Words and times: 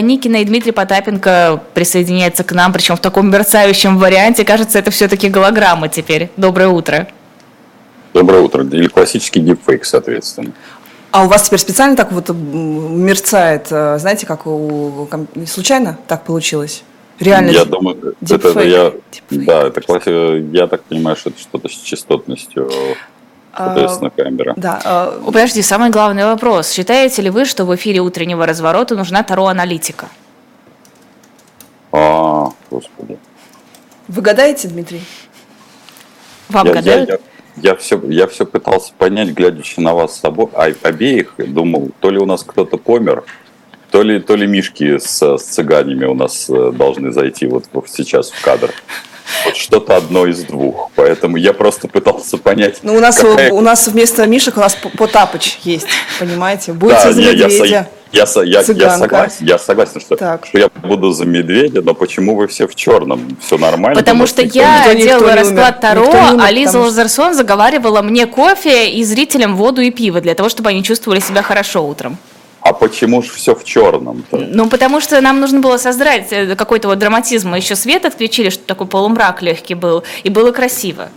Никина 0.00 0.38
и 0.38 0.44
Дмитрий 0.44 0.72
Потапенко 0.72 1.62
присоединяются 1.74 2.44
к 2.44 2.52
нам, 2.52 2.72
причем 2.72 2.96
в 2.96 3.00
таком 3.00 3.30
мерцающем 3.30 3.98
варианте. 3.98 4.44
Кажется, 4.44 4.78
это 4.78 4.90
все-таки 4.90 5.28
голограмма 5.28 5.88
теперь. 5.88 6.30
Доброе 6.36 6.68
утро. 6.68 7.08
Доброе 8.12 8.42
утро. 8.42 8.64
Или 8.64 8.88
классический 8.88 9.40
дипфейк, 9.40 9.84
соответственно. 9.84 10.52
А 11.10 11.24
у 11.24 11.28
вас 11.28 11.44
теперь 11.44 11.60
специально 11.60 11.96
так 11.96 12.12
вот 12.12 12.28
мерцает, 12.28 13.68
э, 13.70 13.98
знаете, 13.98 14.26
как 14.26 14.46
у... 14.46 15.08
Случайно 15.46 15.98
так 16.06 16.24
получилось? 16.24 16.82
Реально? 17.18 17.50
Я 17.50 17.64
думаю, 17.64 18.14
это, 18.28 18.60
я, 18.60 18.92
да, 19.30 19.68
это 19.68 19.80
класс, 19.80 20.02
я 20.06 20.66
так 20.66 20.82
понимаю, 20.82 21.16
что 21.16 21.30
это 21.30 21.40
что-то 21.40 21.68
с 21.68 21.72
частотностью 21.72 22.70
соответственно, 23.56 24.10
камера. 24.10 24.54
Да. 24.56 24.80
А, 24.84 25.22
подожди, 25.24 25.62
самый 25.62 25.90
главный 25.90 26.24
вопрос. 26.24 26.70
Считаете 26.70 27.22
ли 27.22 27.30
вы, 27.30 27.44
что 27.44 27.64
в 27.64 27.74
эфире 27.74 28.00
утреннего 28.00 28.46
разворота 28.46 28.94
нужна 28.94 29.22
Таро-аналитика? 29.22 30.08
А, 31.92 32.50
господи. 32.70 33.18
Вы 34.08 34.22
гадаете, 34.22 34.68
Дмитрий? 34.68 35.02
Вам 36.48 36.66
я, 36.66 36.74
гадают? 36.74 37.08
Я, 37.08 37.14
я, 37.56 37.70
я, 37.70 37.76
все, 37.76 38.00
я 38.08 38.26
все 38.26 38.46
пытался 38.46 38.92
понять, 38.96 39.30
глядячи 39.30 39.80
на 39.80 39.94
вас 39.94 40.14
с 40.14 40.20
собой, 40.20 40.48
а, 40.52 40.68
обеих, 40.82 41.34
думал, 41.38 41.90
то 42.00 42.10
ли 42.10 42.18
у 42.18 42.26
нас 42.26 42.42
кто-то 42.44 42.76
помер, 42.76 43.24
то 43.90 44.02
ли, 44.02 44.20
то 44.20 44.36
ли 44.36 44.46
мишки 44.46 44.98
с, 44.98 45.22
с 45.22 45.42
цыганями 45.42 46.04
у 46.04 46.14
нас 46.14 46.50
э, 46.50 46.72
должны 46.72 47.12
зайти 47.12 47.46
вот 47.46 47.64
сейчас 47.88 48.30
в 48.30 48.42
кадр. 48.42 48.70
Вот 49.44 49.56
что-то 49.56 49.96
одно 49.96 50.26
из 50.26 50.44
двух. 50.44 50.90
Поэтому 50.94 51.36
я 51.36 51.52
просто 51.52 51.88
пытался 51.88 52.38
понять. 52.38 52.78
Ну, 52.82 52.94
у 52.94 53.00
нас, 53.00 53.18
какая... 53.18 53.52
у, 53.52 53.56
у 53.56 53.60
нас 53.60 53.88
вместо 53.88 54.26
Мишек 54.26 54.56
у 54.56 54.60
нас 54.60 54.76
Потапыч 54.96 55.58
есть, 55.62 55.86
понимаете? 56.18 56.72
Будете 56.72 57.02
да, 57.04 57.12
за 57.12 57.20
медведя. 57.20 57.64
Я, 57.64 57.64
я, 57.64 57.88
я, 58.12 58.42
я, 58.44 58.60
я 58.60 58.98
согласен, 58.98 59.46
я 59.46 59.58
согласен 59.58 60.00
что, 60.00 60.16
что 60.16 60.58
я 60.58 60.68
буду 60.68 61.10
за 61.10 61.26
медведя, 61.26 61.82
но 61.82 61.92
почему 61.92 62.36
вы 62.36 62.46
все 62.46 62.66
в 62.66 62.74
черном? 62.74 63.36
Все 63.44 63.58
нормально? 63.58 63.98
Потому 63.98 64.26
что 64.26 64.42
я 64.42 64.94
никто, 64.94 65.04
делала 65.04 65.30
никто 65.30 65.40
расклад 65.40 65.80
Таро, 65.80 66.02
умер, 66.08 66.40
а 66.40 66.50
Лиза 66.50 66.78
Лазарсон 66.78 67.34
заговаривала 67.34 68.02
мне 68.02 68.26
кофе 68.26 68.90
и 68.90 69.04
зрителям 69.04 69.56
воду 69.56 69.80
и 69.80 69.90
пиво 69.90 70.20
для 70.20 70.34
того, 70.34 70.48
чтобы 70.48 70.70
они 70.70 70.82
чувствовали 70.82 71.20
себя 71.20 71.42
хорошо 71.42 71.86
утром. 71.86 72.16
А 72.68 72.72
почему 72.72 73.22
же 73.22 73.30
все 73.30 73.54
в 73.54 73.62
черном? 73.62 74.24
-то? 74.30 74.48
Ну, 74.52 74.68
потому 74.68 75.00
что 75.00 75.20
нам 75.20 75.40
нужно 75.40 75.60
было 75.60 75.78
создать 75.78 76.32
э, 76.32 76.56
какой-то 76.56 76.88
вот 76.88 76.98
драматизм. 76.98 77.50
Мы 77.50 77.58
еще 77.58 77.76
свет 77.76 78.04
отключили, 78.04 78.50
чтобы 78.50 78.66
такой 78.66 78.86
полумрак 78.88 79.42
легкий 79.42 79.74
был, 79.74 80.02
и 80.24 80.30
было 80.30 80.50
красиво. 80.50 81.08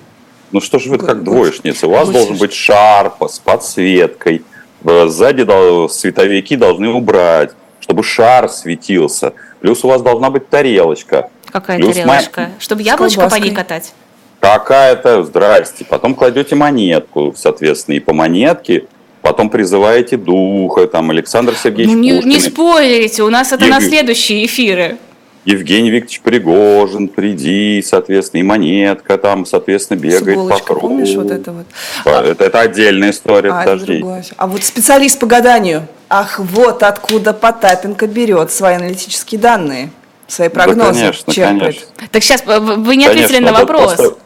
Ну 0.51 0.61
что 0.61 0.77
же 0.77 0.89
вы 0.91 0.99
как 0.99 1.23
двоечница? 1.23 1.87
У 1.87 1.91
вас 1.91 2.07
Гусишь. 2.07 2.13
должен 2.13 2.37
быть 2.37 2.53
шар 2.53 3.11
с 3.27 3.39
подсветкой. 3.39 4.43
Сзади 4.83 5.43
световики 5.89 6.55
должны 6.55 6.89
убрать, 6.89 7.51
чтобы 7.79 8.03
шар 8.03 8.47
светился. 8.49 9.33
Плюс 9.59 9.83
у 9.83 9.87
вас 9.87 10.01
должна 10.03 10.29
быть 10.29 10.49
тарелочка. 10.49 11.29
Какая 11.51 11.77
Плюс 11.77 11.95
тарелочка? 11.95 12.41
Мо... 12.41 12.47
Чтобы 12.59 12.83
яблочко 12.83 13.27
по 13.27 13.35
ней 13.35 13.55
катать? 13.55 13.93
Какая-то, 14.39 15.23
здрасте. 15.23 15.83
Потом 15.83 16.13
кладете 16.13 16.55
монетку, 16.55 17.33
соответственно, 17.35 17.95
и 17.95 17.99
по 17.99 18.13
монетке 18.13 18.85
потом 19.21 19.49
призываете 19.49 20.17
духа, 20.17 20.87
там, 20.87 21.09
Александр 21.11 21.55
Сергеевич 21.55 21.95
ну, 21.95 22.01
не, 22.01 22.13
Пушкин. 22.13 22.29
Не 22.29 22.39
спойлерите, 22.39 23.23
у 23.23 23.29
нас 23.29 23.51
это 23.51 23.65
Ев... 23.65 23.71
на 23.71 23.81
следующие 23.81 24.45
эфиры. 24.45 24.97
Евгений 25.45 25.89
Викторович 25.89 26.21
Пригожин, 26.21 27.07
приди, 27.07 27.81
соответственно, 27.85 28.41
и 28.41 28.43
монетка 28.43 29.17
там, 29.17 29.45
соответственно, 29.45 29.97
бегает 29.97 30.37
С 30.37 30.47
по 30.47 30.59
кругу. 30.59 30.81
помнишь 30.81 31.15
вот 31.15 31.31
это 31.31 31.51
вот? 31.51 31.65
Это, 32.05 32.43
это 32.43 32.59
отдельная 32.59 33.11
история, 33.11 33.51
а, 33.51 33.63
подожди. 33.63 34.03
А 34.37 34.47
вот 34.47 34.63
специалист 34.63 35.17
по 35.17 35.25
гаданию. 35.25 35.87
Ах, 36.09 36.39
вот 36.39 36.83
откуда 36.83 37.33
Потапенко 37.33 38.07
берет 38.07 38.51
свои 38.51 38.75
аналитические 38.75 39.39
данные, 39.39 39.91
свои 40.27 40.49
прогнозы. 40.49 40.93
Да, 40.93 40.99
конечно, 40.99 41.33
черпает. 41.33 41.59
конечно. 41.59 41.87
Так 42.11 42.23
сейчас 42.23 42.43
вы 42.45 42.95
не 42.95 43.05
ответили 43.05 43.37
конечно, 43.37 43.51
на 43.51 43.59
вопрос. 43.59 43.95
Просто 43.95 44.17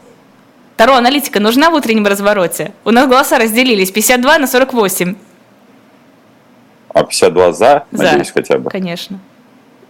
Таро 0.78 0.96
аналитика 0.96 1.40
нужна 1.40 1.70
в 1.70 1.76
утреннем 1.76 2.08
развороте? 2.08 2.74
У 2.84 2.92
нас 2.92 3.08
голоса 3.08 3.38
разделились 3.38 3.92
52 3.92 4.40
на 4.40 4.48
48. 4.48 5.16
А 6.94 7.04
52 7.04 7.54
за, 7.54 7.86
за 7.92 8.04
надеюсь, 8.04 8.32
хотя 8.32 8.58
бы? 8.58 8.70
конечно. 8.70 9.20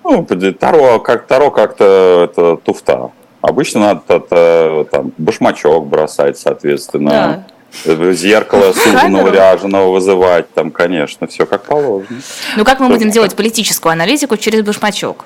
Ну, 0.03 0.25
Таро, 0.59 0.99
как, 0.99 1.27
таро 1.27 1.49
как-то 1.49 2.29
это 2.29 2.57
туфта. 2.57 3.11
Обычно 3.41 3.79
надо 3.79 4.01
это, 4.07 4.85
там, 4.91 5.11
башмачок 5.17 5.87
бросать, 5.87 6.37
соответственно. 6.37 7.45
Да. 7.85 8.13
Зеркало 8.13 8.71
суженого 8.73 9.29
ряженого 9.29 9.91
вызывать, 9.91 10.53
там, 10.53 10.71
конечно, 10.71 11.25
все 11.27 11.45
как 11.45 11.63
положено. 11.63 12.21
Ну 12.55 12.63
как 12.65 12.79
мы 12.79 12.89
будем 12.89 13.09
делать 13.09 13.35
политическую 13.35 13.91
аналитику 13.91 14.37
через 14.37 14.63
башмачок? 14.63 15.25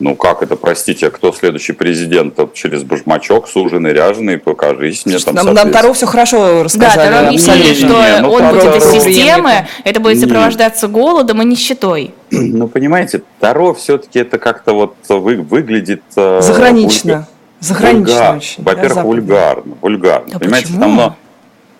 Ну 0.00 0.16
как 0.16 0.42
это, 0.42 0.56
простите, 0.56 1.10
кто 1.10 1.32
следующий 1.32 1.72
президент? 1.72 2.38
Через 2.54 2.82
башмачок, 2.82 3.48
суженый, 3.48 3.92
ряженый, 3.92 4.38
покажись 4.38 5.04
мне 5.04 5.18
там. 5.18 5.34
Нам, 5.34 5.54
нам 5.54 5.70
Таро 5.70 5.92
все 5.92 6.06
хорошо 6.06 6.62
рассказали. 6.62 6.96
Да, 6.96 7.04
Таро 7.04 7.26
объяснили, 7.28 7.74
что 7.74 7.86
не, 7.86 8.20
ну, 8.22 8.30
он 8.30 8.40
Таро, 8.40 8.54
будет 8.54 8.76
из 8.76 8.90
системы, 8.90 9.66
это 9.84 10.00
будет 10.00 10.20
сопровождаться 10.20 10.88
голодом 10.88 11.42
и 11.42 11.44
нищетой. 11.44 12.14
Ну, 12.52 12.66
понимаете, 12.68 13.22
Таро 13.40 13.74
все-таки 13.74 14.18
это 14.18 14.38
как-то 14.38 14.72
вот 14.72 14.94
вы, 15.08 15.36
выглядит... 15.36 16.02
Э, 16.16 16.40
Загранично. 16.42 17.12
Вульга... 17.12 17.28
Загранично 17.60 18.14
вульгар. 18.14 18.36
очень. 18.36 18.64
Во-первых, 18.64 18.94
да, 18.94 19.02
вульгарно. 19.02 19.74
вульгарно. 19.80 20.28
А 20.34 20.38
понимаете, 20.38 20.66
почему? 20.68 20.80
там 20.80 21.16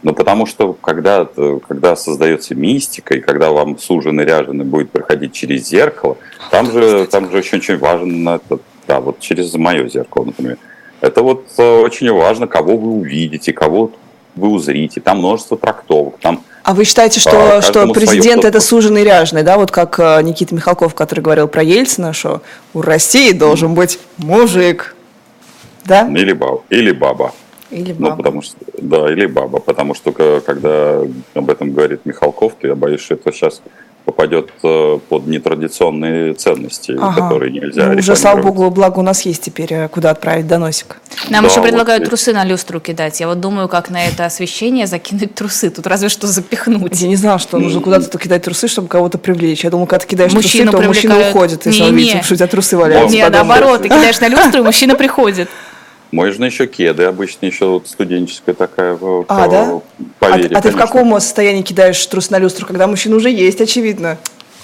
ну, 0.03 0.15
потому 0.15 0.47
что 0.47 0.73
когда, 0.73 1.29
когда 1.69 1.95
создается 1.95 2.55
мистика, 2.55 3.15
и 3.15 3.21
когда 3.21 3.51
вам 3.51 3.79
суженый 3.79 4.25
ряженый 4.25 4.65
будет 4.65 4.91
проходить 4.91 5.33
через 5.33 5.69
зеркало, 5.69 6.17
там 6.51 6.71
же, 6.71 7.07
там 7.07 7.31
же 7.31 7.39
очень, 7.39 7.59
очень 7.59 7.79
важно, 7.79 8.41
это, 8.45 8.59
да, 8.89 9.01
вот 9.01 9.21
через 9.21 9.55
мое 9.55 9.89
зеркало, 9.89 10.25
например. 10.25 10.59
Это 11.01 11.23
вот 11.23 11.47
э, 11.59 11.81
очень 11.81 12.13
важно, 12.13 12.47
кого 12.47 12.77
вы 12.77 12.93
увидите, 12.93 13.53
кого 13.53 13.93
вы 14.35 14.49
узрите. 14.49 15.01
Там 15.01 15.19
множество 15.19 15.57
трактовок. 15.57 16.15
Там, 16.21 16.43
а 16.63 16.75
вы 16.75 16.84
считаете, 16.84 17.19
что, 17.19 17.61
что 17.61 17.87
президент 17.93 18.45
это 18.45 18.61
суженый 18.61 19.03
ряженый, 19.05 19.43
да? 19.43 19.57
Вот 19.57 19.71
как 19.71 19.99
э, 19.99 20.23
Никита 20.23 20.55
Михалков, 20.55 20.95
который 20.95 21.21
говорил 21.21 21.49
про 21.49 21.63
Ельцина, 21.63 22.13
что 22.13 22.43
у 22.73 22.83
России 22.83 23.33
должен 23.33 23.75
быть 23.75 23.99
мужик. 24.19 24.95
Да? 25.84 26.09
Или 26.09 26.33
баба. 26.33 26.63
Или 26.71 26.93
баба. 26.93 27.33
Или 27.72 27.93
ну, 27.93 28.10
баба. 28.10 28.10
Ну, 28.10 28.16
потому 28.16 28.43
что, 28.43 28.56
да, 28.78 29.10
или 29.10 29.27
баба. 29.27 29.59
Потому 29.59 29.94
что 29.94 30.12
когда 30.12 31.00
об 31.34 31.50
этом 31.50 31.72
говорит 31.72 32.05
Михалков, 32.05 32.55
то 32.60 32.66
я 32.66 32.75
боюсь, 32.75 33.00
что 33.00 33.15
это 33.15 33.33
сейчас 33.33 33.62
попадет 34.05 34.50
э, 34.62 34.99
под 35.09 35.27
нетрадиционные 35.27 36.34
ценности, 36.34 36.97
ага. 37.00 37.22
которые 37.22 37.53
нельзя 37.53 37.87
ну, 37.87 37.99
Уже, 37.99 38.16
слава 38.16 38.43
богу, 38.43 38.69
благо 38.71 38.99
у 38.99 39.03
нас 39.03 39.22
есть 39.22 39.43
теперь, 39.43 39.72
э, 39.72 39.88
куда 39.88 40.10
отправить 40.10 40.47
доносик. 40.47 40.97
Нам 41.31 41.44
да, 41.44 41.50
еще 41.50 41.62
предлагают 41.62 42.03
вот 42.03 42.09
трусы 42.09 42.33
на 42.33 42.44
люстру 42.44 42.81
кидать. 42.81 43.21
Я 43.21 43.28
вот 43.28 43.41
думаю, 43.41 43.69
как 43.69 43.91
на 43.91 44.04
это 44.04 44.25
освещение 44.25 44.87
закинуть 44.87 45.34
трусы. 45.34 45.71
Тут 45.71 45.87
разве 45.87 46.09
что 46.09 46.27
запихнуть. 46.27 47.00
Я 47.00 47.09
не 47.09 47.16
знала, 47.16 47.39
что 47.39 47.59
нужно 47.59 47.81
куда-то 47.81 48.19
кидать 48.19 48.43
трусы, 48.43 48.66
чтобы 48.69 48.89
кого-то 48.89 49.19
привлечь. 49.19 49.62
Я 49.65 49.71
думала, 49.71 49.87
когда 49.87 50.04
ты 50.04 50.09
кидаешь 50.09 50.33
мужчину 50.33 50.72
трусы, 50.72 50.83
то 50.83 50.89
мужчина 50.89 51.28
уходит, 51.28 51.66
если 51.66 51.83
не, 51.83 51.89
он 51.89 51.97
видит, 51.97 52.25
что 52.25 52.34
у 52.34 52.37
тебя 52.37 52.49
трусы 52.49 52.77
валяются. 52.77 53.16
Нет, 53.16 53.33
наоборот, 53.33 53.83
ты 53.83 53.89
кидаешь 53.89 54.21
на 54.21 54.28
люстру, 54.28 54.60
и 54.60 54.65
мужчина 54.65 54.97
приходит. 54.97 55.49
Можно 56.12 56.45
еще 56.45 56.67
кеды, 56.67 57.05
обычно 57.05 57.47
еще 57.47 57.67
вот 57.67 57.89
студенческая 57.89 58.55
такая. 58.55 58.99
А, 59.00 59.23
по, 59.23 59.49
да? 59.49 59.81
Поверье, 60.19 60.55
а, 60.55 60.59
а 60.59 60.62
ты 60.62 60.71
в 60.71 60.77
каком 60.77 61.12
состоянии 61.19 61.62
кидаешь 61.62 62.06
трус 62.06 62.28
на 62.28 62.39
люстру, 62.39 62.67
когда 62.67 62.87
мужчина 62.87 63.17
уже 63.17 63.31
есть, 63.31 63.62
очевидно? 63.62 64.19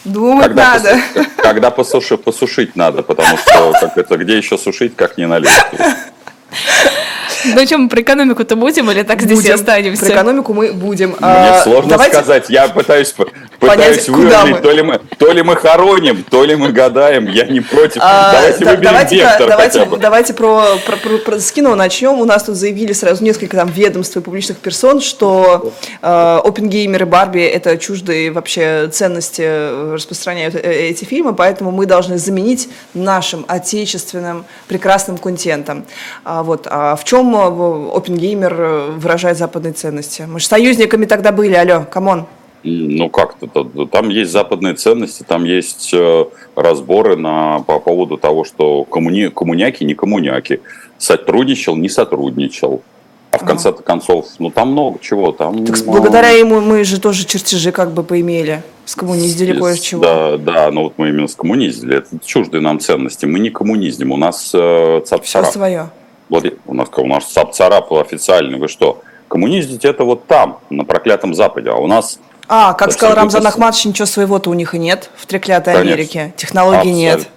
Думать 0.04 0.46
когда 0.46 0.74
надо. 0.74 1.00
Посу, 1.14 1.28
когда 1.38 1.70
посуши, 1.70 2.18
посушить 2.18 2.76
надо, 2.76 3.02
потому 3.02 3.38
что 3.38 3.72
как 3.80 3.96
это, 3.96 4.18
где 4.18 4.36
еще 4.36 4.58
сушить, 4.58 4.94
как 4.94 5.16
не 5.16 5.26
на 5.26 5.38
люстру. 5.38 5.78
Ну 7.44 7.66
что, 7.66 7.78
мы 7.78 7.88
про 7.88 8.00
экономику-то 8.00 8.56
будем 8.56 8.90
или 8.90 9.02
так 9.02 9.22
здесь 9.22 9.38
будем. 9.38 9.50
и 9.50 9.54
останемся? 9.54 10.06
Про 10.06 10.14
экономику 10.14 10.54
мы 10.54 10.72
будем. 10.72 11.10
Мне 11.10 11.18
а, 11.20 11.62
сложно 11.62 11.90
давайте... 11.90 12.16
сказать. 12.16 12.50
Я 12.50 12.68
пытаюсь, 12.68 13.14
пытаюсь 13.58 14.04
то 14.04 14.72
ли, 14.72 14.82
мы, 14.82 15.00
то 15.18 15.32
ли 15.32 15.42
мы 15.42 15.56
хороним, 15.56 16.24
то 16.28 16.44
ли 16.44 16.56
мы 16.56 16.72
гадаем. 16.72 17.26
Я 17.28 17.46
не 17.46 17.60
против. 17.60 18.00
А, 18.02 18.32
давайте 18.32 18.64
да, 18.64 18.70
выберем 18.70 18.84
давайте 18.84 19.16
вектор 19.16 19.48
давайте, 19.48 19.78
хотя 19.78 19.90
бы. 19.90 19.96
Давайте 19.98 20.34
про, 20.34 20.64
про, 20.86 20.96
про, 20.96 21.18
про 21.18 21.40
кино 21.40 21.74
начнем. 21.74 22.20
У 22.20 22.24
нас 22.24 22.44
тут 22.44 22.56
заявили 22.56 22.92
сразу 22.92 23.22
несколько 23.22 23.56
там 23.56 23.68
ведомств 23.68 24.16
и 24.16 24.20
публичных 24.20 24.58
персон, 24.58 25.00
что 25.00 25.72
э, 26.02 26.40
Оппенгеймер 26.44 27.01
и 27.01 27.06
Барби 27.06 27.40
это 27.40 27.76
чуждые 27.78 28.30
вообще 28.32 28.88
ценности 28.92 29.92
распространяют 29.94 30.54
э, 30.54 30.88
эти 30.90 31.04
фильмы, 31.04 31.34
поэтому 31.34 31.70
мы 31.70 31.86
должны 31.86 32.18
заменить 32.18 32.68
нашим 32.94 33.44
отечественным 33.48 34.44
прекрасным 34.66 35.18
контентом. 35.18 35.84
А, 36.24 36.42
вот. 36.42 36.66
А 36.70 36.96
в 36.96 37.04
чем 37.04 37.27
Оппенгеймер 37.34 38.54
э, 38.58 38.90
выражает 38.92 39.38
западные 39.38 39.72
ценности? 39.72 40.22
Мы 40.22 40.40
же 40.40 40.46
союзниками 40.46 41.06
тогда 41.06 41.32
были, 41.32 41.54
алло, 41.54 41.84
come 41.90 42.11
on. 42.11 42.26
Ну 42.64 43.08
как-то, 43.08 43.46
там 43.86 44.08
есть 44.08 44.32
западные 44.32 44.74
ценности, 44.74 45.22
там 45.22 45.44
есть 45.44 45.90
э, 45.94 46.24
разборы 46.56 47.16
на, 47.16 47.60
по 47.60 47.78
поводу 47.78 48.16
того, 48.16 48.44
что 48.44 48.84
коммуни, 48.84 49.28
коммуняки 49.28 49.84
не 49.84 49.94
коммуняки, 49.94 50.60
сотрудничал, 50.98 51.76
не 51.76 51.88
сотрудничал. 51.88 52.82
А 53.30 53.38
в 53.38 53.44
конце 53.44 53.72
концов, 53.72 54.26
ну 54.38 54.50
там 54.50 54.72
много 54.72 54.98
чего. 55.00 55.32
Там, 55.32 55.66
так 55.66 55.84
благодаря 55.84 56.30
ему 56.30 56.60
мы 56.60 56.82
же 56.84 56.98
тоже 56.98 57.26
чертежи 57.26 57.72
как 57.72 57.92
бы 57.92 58.02
поимели. 58.02 58.62
Скоммуниздили 58.86 59.58
кое-чего. 59.58 60.02
Да, 60.02 60.36
да, 60.38 60.70
но 60.70 60.84
вот 60.84 60.94
мы 60.96 61.10
именно 61.10 61.28
скоммуниздили. 61.28 61.98
Это 61.98 62.18
чуждые 62.24 62.62
нам 62.62 62.80
ценности. 62.80 63.26
Мы 63.26 63.38
не 63.38 63.50
коммунизним. 63.50 64.12
У 64.12 64.16
нас 64.16 64.50
э, 64.54 65.02
цап-царап. 65.04 65.50
Все 65.50 65.52
свое. 65.52 65.90
Вот 66.28 66.44
у 66.66 66.74
нас, 66.74 66.88
у 66.96 67.06
нас 67.06 67.24
цап-царап 67.24 67.92
официальный. 67.92 68.58
Вы 68.58 68.68
что? 68.68 69.02
Коммуниздить 69.28 69.84
это 69.84 70.04
вот 70.04 70.26
там, 70.26 70.60
на 70.70 70.84
проклятом 70.84 71.34
Западе. 71.34 71.70
А 71.70 71.76
у 71.76 71.86
нас 71.86 72.18
а, 72.48 72.72
как 72.72 72.92
сказал 72.92 73.14
Рамзан 73.14 73.46
Ахматович, 73.46 73.84
ничего 73.84 74.06
своего-то 74.06 74.48
у 74.48 74.54
них 74.54 74.74
и 74.74 74.78
нет 74.78 75.10
в 75.16 75.26
треклятой 75.26 75.74
Конечно. 75.74 75.92
Америке. 75.92 76.34
Технологий 76.36 76.78
Абсолютно. 76.78 76.98
нет. 76.98 77.28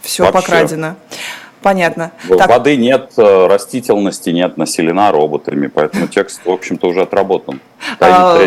Все 0.00 0.22
Вообще. 0.22 0.40
покрадено. 0.40 0.96
Понятно. 1.62 2.12
Воды 2.26 2.70
так. 2.70 2.78
нет, 2.78 3.12
э, 3.18 3.46
растительности 3.46 4.30
нет, 4.30 4.56
населена 4.56 5.12
роботами, 5.12 5.66
поэтому 5.66 6.06
текст, 6.06 6.40
в 6.44 6.50
общем-то, 6.50 6.88
уже 6.88 7.02
отработан. 7.02 7.60
А, 7.98 8.38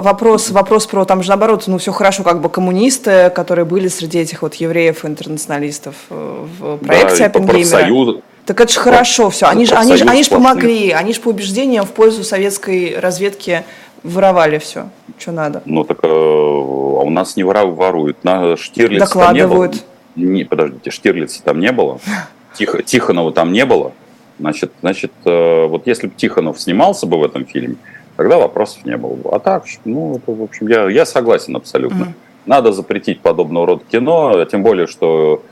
вопрос, 0.00 0.50
вопрос 0.50 0.86
про, 0.86 1.04
там 1.04 1.24
же 1.24 1.30
наоборот, 1.30 1.64
ну 1.66 1.78
все 1.78 1.90
хорошо, 1.90 2.22
как 2.22 2.40
бы 2.40 2.48
коммунисты, 2.48 3.28
которые 3.30 3.64
были 3.64 3.88
среди 3.88 4.20
этих 4.20 4.42
вот 4.42 4.54
евреев-интернационалистов 4.54 5.96
э, 6.10 6.46
в 6.60 6.76
проекте 6.76 7.18
да, 7.18 7.26
Оппенгеймера. 7.26 8.20
Так 8.46 8.60
это 8.60 8.72
же 8.72 8.80
хорошо 8.80 9.30
все. 9.30 9.46
Они 9.46 9.64
же 9.64 9.74
они, 9.74 9.92
они 9.94 10.22
ж 10.22 10.28
помогли, 10.28 10.90
они 10.90 11.14
же 11.14 11.20
по 11.20 11.28
убеждениям 11.28 11.86
в 11.86 11.92
пользу 11.92 12.24
советской 12.24 12.98
разведки 12.98 13.64
воровали 14.02 14.58
все, 14.58 14.90
что 15.18 15.32
надо. 15.32 15.62
Ну 15.64 15.84
так 15.84 15.98
э, 16.02 16.06
а 16.06 17.02
у 17.02 17.10
нас 17.10 17.36
не 17.36 17.44
воруют. 17.44 18.22
На 18.22 18.56
Штирлиц 18.56 19.00
Докладывают. 19.00 19.84
Не, 20.14 20.24
не, 20.24 20.44
подождите, 20.44 20.90
Штирлица 20.90 21.42
там 21.42 21.58
не 21.58 21.72
было, 21.72 21.98
Тихо, 22.54 22.82
Тихонова 22.82 23.32
там 23.32 23.52
не 23.52 23.64
было. 23.64 23.92
Значит, 24.38 24.72
значит, 24.80 25.12
э, 25.24 25.66
вот 25.66 25.86
если 25.86 26.08
бы 26.08 26.14
Тихонов 26.14 26.60
снимался 26.60 27.06
бы 27.06 27.18
в 27.18 27.24
этом 27.24 27.46
фильме, 27.46 27.76
тогда 28.16 28.38
вопросов 28.38 28.84
не 28.84 28.96
было 28.96 29.14
бы. 29.14 29.30
А 29.30 29.38
так, 29.38 29.64
ну, 29.84 30.16
это, 30.16 30.32
в 30.32 30.42
общем, 30.42 30.68
я, 30.68 30.88
я 30.88 31.06
согласен 31.06 31.56
абсолютно. 31.56 32.04
Mm. 32.04 32.12
Надо 32.46 32.72
запретить 32.72 33.20
подобного 33.20 33.66
рода 33.66 33.84
кино, 33.90 34.44
тем 34.44 34.62
более, 34.62 34.86
что, 34.86 35.42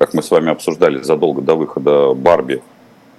как 0.00 0.14
мы 0.14 0.22
с 0.22 0.30
вами 0.30 0.50
обсуждали 0.50 1.02
задолго 1.02 1.42
до 1.42 1.54
выхода 1.56 2.14
Барби, 2.14 2.62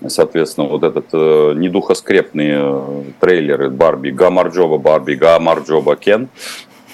соответственно, 0.08 0.68
вот 0.68 0.82
этот 0.82 1.06
э, 1.14 1.54
недухоскрепные 1.56 2.58
э, 2.60 3.04
трейлеры 3.20 3.70
Барби, 3.70 4.10
Гамарджоба 4.10 4.80
Барби, 4.80 5.14
Гамарджоба 5.14 5.96
Кен, 5.96 6.30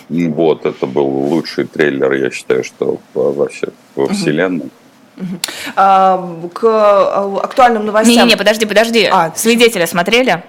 вот, 0.10 0.66
это 0.66 0.86
был 0.86 1.08
лучший 1.08 1.64
трейлер, 1.64 2.12
я 2.12 2.32
считаю, 2.32 2.66
что 2.66 2.98
вообще 3.14 3.70
во 3.96 4.10
вселенной. 4.10 4.70
А, 5.78 6.38
к 6.54 6.64
а, 6.66 7.40
актуальным 7.44 7.86
новостям. 7.86 8.14
Не-не-не, 8.14 8.36
подожди, 8.38 8.66
подожди. 8.66 9.10
А, 9.10 9.32
Свидетеля 9.36 9.88
смотрели? 9.88 10.44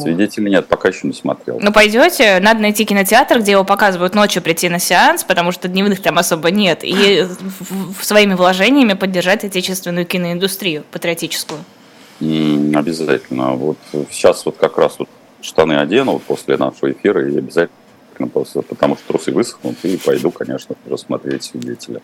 Свидетелей 0.00 0.50
нет, 0.50 0.66
пока 0.66 0.88
еще 0.88 1.06
не 1.06 1.12
смотрел. 1.12 1.58
Ну, 1.60 1.72
пойдете, 1.72 2.38
надо 2.40 2.60
найти 2.60 2.84
кинотеатр, 2.84 3.40
где 3.40 3.52
его 3.52 3.64
показывают 3.64 4.14
ночью, 4.14 4.42
прийти 4.42 4.68
на 4.68 4.78
сеанс, 4.78 5.24
потому 5.24 5.52
что 5.52 5.68
дневных 5.68 6.02
там 6.02 6.18
особо 6.18 6.50
нет, 6.50 6.80
и 6.82 7.26
своими 8.02 8.34
вложениями 8.34 8.92
поддержать 8.92 9.44
отечественную 9.44 10.06
киноиндустрию, 10.06 10.84
патриотическую. 10.90 11.60
обязательно. 12.20 13.52
Вот 13.54 13.78
сейчас 14.10 14.44
вот 14.44 14.56
как 14.56 14.76
раз 14.76 14.98
вот 14.98 15.08
штаны 15.40 15.78
одену 15.78 16.12
вот 16.12 16.22
после 16.22 16.56
нашего 16.56 16.92
эфира 16.92 17.26
и 17.26 17.38
обязательно 17.38 17.74
потому 18.28 18.96
что 18.96 19.06
трусы 19.08 19.32
высохнут, 19.32 19.76
и 19.82 19.96
пойду, 19.96 20.30
конечно, 20.30 20.76
рассмотреть 20.86 21.44
свидетеля. 21.44 22.02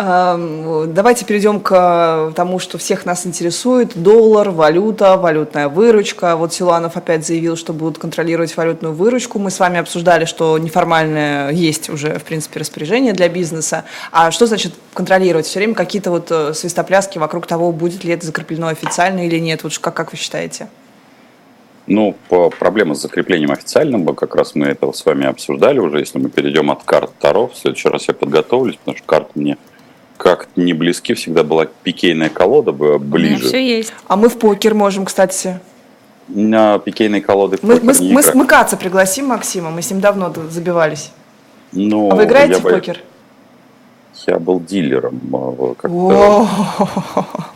Давайте 0.00 1.26
перейдем 1.26 1.60
к 1.60 2.32
тому, 2.34 2.58
что 2.58 2.78
всех 2.78 3.04
нас 3.04 3.26
интересует. 3.26 3.92
Доллар, 3.94 4.48
валюта, 4.48 5.18
валютная 5.18 5.68
выручка. 5.68 6.36
Вот 6.36 6.54
Силуанов 6.54 6.96
опять 6.96 7.26
заявил, 7.26 7.54
что 7.54 7.74
будут 7.74 7.98
контролировать 7.98 8.56
валютную 8.56 8.94
выручку. 8.94 9.38
Мы 9.38 9.50
с 9.50 9.58
вами 9.58 9.78
обсуждали, 9.78 10.24
что 10.24 10.56
неформальное 10.56 11.50
есть 11.50 11.90
уже, 11.90 12.18
в 12.18 12.24
принципе, 12.24 12.60
распоряжение 12.60 13.12
для 13.12 13.28
бизнеса. 13.28 13.84
А 14.10 14.30
что 14.30 14.46
значит 14.46 14.72
контролировать? 14.94 15.44
Все 15.44 15.58
время 15.58 15.74
какие-то 15.74 16.10
вот 16.10 16.28
э, 16.30 16.54
свистопляски 16.54 17.18
вокруг 17.18 17.46
того, 17.46 17.70
будет 17.70 18.02
ли 18.02 18.14
это 18.14 18.24
закреплено 18.24 18.68
официально 18.68 19.26
или 19.26 19.38
нет. 19.38 19.64
Вот 19.64 19.76
как, 19.76 19.92
как 19.92 20.12
вы 20.12 20.18
считаете? 20.18 20.68
Ну, 21.86 22.16
по 22.28 22.48
проблема 22.48 22.94
с 22.94 23.02
закреплением 23.02 23.50
официальным, 23.50 24.06
как 24.14 24.34
раз 24.34 24.54
мы 24.54 24.66
это 24.66 24.90
с 24.92 25.04
вами 25.04 25.26
обсуждали 25.26 25.78
уже. 25.78 25.98
Если 25.98 26.18
мы 26.18 26.30
перейдем 26.30 26.70
от 26.70 26.84
карт 26.84 27.10
Таро, 27.18 27.48
в 27.48 27.56
следующий 27.56 27.88
раз 27.88 28.08
я 28.08 28.14
подготовлюсь, 28.14 28.76
потому 28.76 28.96
что 28.96 29.06
карты 29.06 29.30
мне 29.34 29.58
как-то 30.20 30.60
не 30.60 30.74
близки, 30.74 31.14
всегда 31.14 31.42
была 31.42 31.66
пикейная 31.66 32.28
колода 32.28 32.72
ближе. 32.72 33.48
все 33.48 33.66
есть. 33.66 33.92
А 34.06 34.16
мы 34.16 34.28
в 34.28 34.38
покер 34.38 34.74
можем, 34.74 35.06
кстати. 35.06 35.60
На 36.28 36.78
пикейной 36.78 37.22
колоды 37.22 37.56
в 37.56 37.62
мы, 37.62 37.76
покер 37.76 37.86
мы, 37.86 38.06
не 38.06 38.12
мы 38.12 38.22
смыкаться 38.22 38.76
пригласим 38.76 39.26
Максима, 39.26 39.70
мы 39.70 39.80
с 39.80 39.90
ним 39.90 40.00
давно 40.00 40.32
забивались. 40.50 41.10
Ну, 41.72 42.10
а 42.10 42.14
вы 42.14 42.24
играете 42.24 42.60
в 42.60 42.62
покер? 42.62 43.00
Я 44.26 44.38
был 44.38 44.60
дилером. 44.60 45.18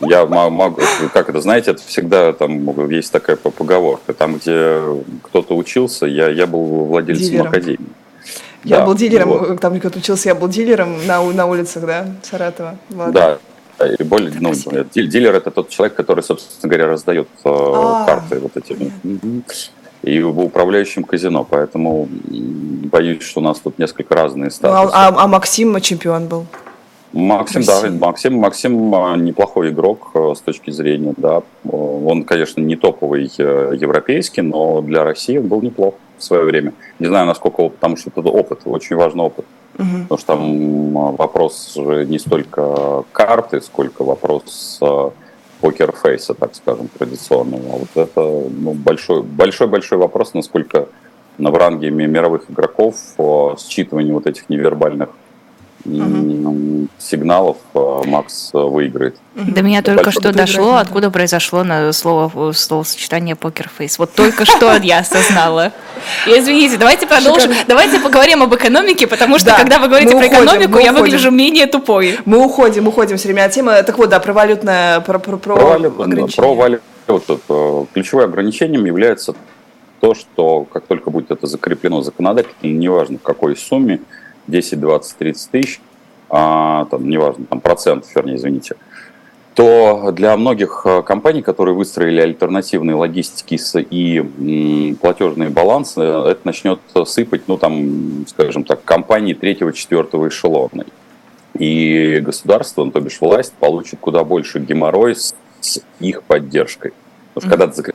Я 0.00 0.24
могу, 0.26 0.80
как 1.12 1.28
это, 1.28 1.40
знаете, 1.42 1.72
это 1.72 1.82
всегда 1.82 2.32
там 2.32 2.88
есть 2.88 3.12
такая 3.12 3.36
поговорка. 3.36 4.14
Там, 4.14 4.36
где 4.36 4.80
кто-то 5.22 5.54
учился, 5.54 6.06
я, 6.06 6.30
я 6.30 6.46
был 6.46 6.64
владельцем 6.64 7.28
дилером. 7.28 7.48
академии. 7.48 7.93
Я 8.64 8.78
да, 8.78 8.86
был 8.86 8.94
дилером, 8.94 9.28
вот. 9.28 9.60
там 9.60 9.78
кто-то 9.78 9.98
учился, 9.98 10.30
я 10.30 10.34
был 10.34 10.48
дилером 10.48 11.06
на, 11.06 11.22
на 11.22 11.46
улицах, 11.46 11.84
да, 11.84 12.06
Саратова. 12.22 12.78
Ладно. 12.90 13.12
Да, 13.12 13.38
и 13.86 14.02
более, 14.02 14.32
ну, 14.40 14.52
дилер 14.94 15.34
это 15.34 15.50
тот 15.50 15.68
человек, 15.68 15.94
который, 15.94 16.22
собственно 16.22 16.70
говоря, 16.70 16.86
раздает 16.86 17.28
э, 17.44 17.48
а, 17.48 18.04
карты 18.06 18.38
вот 18.38 18.56
эти. 18.56 18.72
Понятно. 18.72 19.42
И 20.02 20.20
в 20.20 20.38
управляющем 20.40 21.02
казино, 21.04 21.46
поэтому 21.48 22.08
боюсь, 22.10 23.22
что 23.22 23.40
у 23.40 23.44
нас 23.44 23.58
тут 23.58 23.78
несколько 23.78 24.14
разные 24.14 24.50
статусы. 24.50 24.84
Ну, 24.84 24.90
а, 24.92 25.08
а, 25.08 25.24
а 25.24 25.26
Максим 25.26 25.80
чемпион 25.80 26.26
был? 26.26 26.46
Максим, 27.14 27.62
да, 27.62 27.90
Максим, 27.90 28.34
Максим 28.34 28.94
а, 28.94 29.16
неплохой 29.16 29.70
игрок 29.70 30.10
э, 30.14 30.34
с 30.36 30.40
точки 30.40 30.70
зрения, 30.70 31.14
да. 31.16 31.42
Он, 31.64 32.24
конечно, 32.24 32.60
не 32.60 32.76
топовый 32.76 33.30
э, 33.38 33.72
европейский, 33.80 34.42
но 34.42 34.82
для 34.82 35.04
России 35.04 35.38
он 35.38 35.46
был 35.46 35.62
неплох 35.62 35.94
в 36.24 36.26
свое 36.26 36.44
время. 36.44 36.72
Не 36.98 37.06
знаю, 37.06 37.26
насколько, 37.26 37.68
потому 37.68 37.96
что 37.96 38.10
это 38.10 38.20
опыт, 38.20 38.60
очень 38.64 38.96
важный 38.96 39.24
опыт. 39.24 39.44
Угу. 39.78 40.02
Потому 40.08 40.18
что 40.18 40.26
там 40.26 40.92
вопрос 41.16 41.76
не 41.76 42.18
столько 42.18 43.04
карты, 43.12 43.60
сколько 43.60 44.04
вопрос 44.04 44.78
а, 44.80 45.10
покерфейса, 45.60 46.34
так 46.34 46.54
скажем, 46.54 46.88
традиционного. 46.88 47.74
А 47.74 47.76
вот 47.78 47.88
это 47.94 48.20
ну, 48.20 48.72
большой, 48.72 49.22
большой, 49.22 49.66
большой 49.66 49.98
вопрос, 49.98 50.34
насколько 50.34 50.88
на 51.38 51.50
в 51.50 51.56
ранге 51.56 51.90
мировых 51.90 52.50
игроков 52.50 52.94
считывание 53.18 54.12
вот 54.12 54.26
этих 54.26 54.48
невербальных 54.48 55.08
угу. 55.84 56.88
сигналов 56.98 57.58
а, 57.74 58.02
Макс 58.04 58.50
выиграет. 58.52 59.16
До 59.34 59.62
меня 59.62 59.82
только 59.82 60.10
что 60.10 60.32
дошло, 60.32 60.76
откуда 60.76 61.10
произошло 61.10 61.64
на 61.64 61.92
слово 61.92 62.52
словосочетание 62.52 63.36
покерфейс. 63.36 63.98
Вот 63.98 64.12
только 64.14 64.44
что 64.44 64.76
я 64.82 64.98
осознала. 64.98 65.72
извините, 66.26 66.76
давайте 66.76 67.06
продолжим. 67.06 67.52
Давайте 67.66 68.00
поговорим 68.00 68.42
об 68.42 68.54
экономике, 68.54 69.06
потому 69.06 69.38
что 69.38 69.54
когда 69.56 69.78
вы 69.78 69.88
говорите 69.88 70.16
про 70.16 70.26
экономику, 70.26 70.78
я 70.78 70.92
выгляжу 70.92 71.30
менее 71.30 71.66
тупой. 71.66 72.18
Мы 72.24 72.44
уходим, 72.44 72.88
уходим 72.88 73.16
все 73.16 73.28
время 73.28 73.44
от 73.44 73.52
темы. 73.52 73.82
Так 73.82 73.98
вот, 73.98 74.10
да, 74.10 74.20
про 74.20 74.32
валютное, 74.32 75.00
про, 75.00 75.18
про, 75.18 75.36
про, 75.36 75.56
про 75.56 76.54
валюту. 76.54 76.88
Э, 77.48 77.84
ключевым 77.92 78.30
ограничением 78.30 78.84
является 78.84 79.34
то, 80.00 80.14
что 80.14 80.66
как 80.70 80.86
только 80.86 81.10
будет 81.10 81.30
это 81.30 81.46
закреплено 81.46 82.02
законодательно, 82.02 82.54
неважно 82.62 83.18
в 83.18 83.22
какой 83.22 83.56
сумме, 83.56 84.00
10, 84.46 84.80
20, 84.80 85.16
30 85.16 85.50
тысяч, 85.50 85.80
а, 86.30 86.86
там, 86.86 87.08
неважно, 87.08 87.46
там, 87.46 87.60
процентов, 87.60 88.14
вернее, 88.14 88.36
извините, 88.36 88.76
то 89.54 90.10
для 90.10 90.36
многих 90.36 90.82
э, 90.84 91.02
компаний, 91.02 91.40
которые 91.40 91.76
выстроили 91.76 92.20
альтернативные 92.20 92.96
логистики 92.96 93.56
и 93.78 94.96
платежные 95.00 95.48
балансы, 95.48 96.00
это 96.00 96.40
начнет 96.42 96.80
сыпать, 97.06 97.42
ну, 97.46 97.56
там, 97.56 98.26
скажем 98.26 98.64
так, 98.64 98.84
компании 98.84 99.32
третьего, 99.32 99.72
четвертого 99.72 100.28
эшелона. 100.28 100.84
И 101.56 102.20
государство, 102.20 102.84
ну, 102.84 102.90
то 102.90 103.00
бишь 103.00 103.20
власть, 103.20 103.52
получит 103.52 104.00
куда 104.00 104.24
больше 104.24 104.58
геморрой 104.58 105.14
с, 105.14 105.36
с 105.60 105.80
их 106.00 106.24
поддержкой. 106.24 106.92
Потому 107.32 107.48
что 107.48 107.56
когда 107.56 107.72
ты 107.72 107.94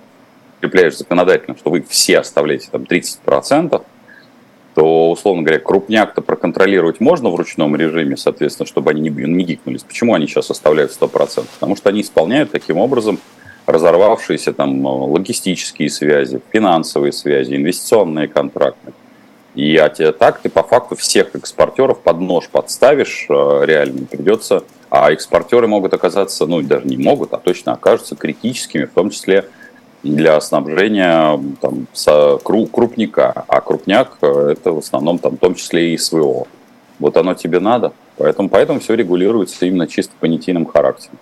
закрепляешь 0.61 0.97
законодательно, 0.97 1.57
что 1.57 1.71
вы 1.71 1.85
все 1.87 2.19
оставляете 2.19 2.69
там 2.71 2.83
30%, 2.83 3.69
то, 3.69 3.83
условно 5.09 5.43
говоря, 5.43 5.59
крупняк-то 5.59 6.21
проконтролировать 6.21 6.99
можно 6.99 7.29
в 7.29 7.35
ручном 7.35 7.75
режиме, 7.75 8.17
соответственно, 8.17 8.67
чтобы 8.67 8.91
они 8.91 9.01
не, 9.01 9.09
не 9.09 9.43
гикнулись. 9.43 9.83
Почему 9.83 10.13
они 10.13 10.27
сейчас 10.27 10.49
оставляют 10.51 10.91
100%? 10.91 11.45
Потому 11.53 11.75
что 11.75 11.89
они 11.89 12.01
исполняют 12.01 12.51
таким 12.51 12.77
образом 12.77 13.19
разорвавшиеся 13.65 14.53
там 14.53 14.85
логистические 14.85 15.89
связи, 15.89 16.41
финансовые 16.51 17.11
связи, 17.11 17.55
инвестиционные 17.55 18.27
контракты. 18.27 18.93
И 19.55 19.77
а 19.77 19.89
те, 19.89 20.11
так 20.11 20.39
ты 20.39 20.49
по 20.49 20.63
факту 20.63 20.95
всех 20.95 21.35
экспортеров 21.35 21.99
под 22.01 22.19
нож 22.19 22.47
подставишь 22.49 23.25
э, 23.29 23.61
реально, 23.65 24.05
придется, 24.05 24.63
а 24.89 25.11
экспортеры 25.11 25.67
могут 25.67 25.93
оказаться, 25.93 26.45
ну 26.45 26.61
даже 26.61 26.87
не 26.87 26.97
могут, 26.97 27.33
а 27.33 27.37
точно 27.37 27.73
окажутся 27.73 28.15
критическими, 28.15 28.85
в 28.85 28.91
том 28.91 29.09
числе 29.09 29.45
для 30.03 30.39
снабжения 30.41 31.39
там, 31.61 31.87
с, 31.93 32.39
крупника. 32.43 33.45
А 33.47 33.61
крупняк– 33.61 34.17
это 34.21 34.71
в 34.71 34.79
основном 34.79 35.19
там, 35.19 35.35
в 35.35 35.39
том 35.39 35.55
числе 35.55 35.93
и 35.93 35.97
СВО. 35.97 36.47
Вот 36.99 37.17
оно 37.17 37.33
тебе 37.33 37.59
надо– 37.59 37.93
Поэтому, 38.19 38.49
поэтому 38.49 38.81
все 38.81 38.95
регулируется 38.95 39.65
именно 39.65 39.87
чисто 39.87 40.13
понятийным 40.19 40.65
характером. 40.65 41.17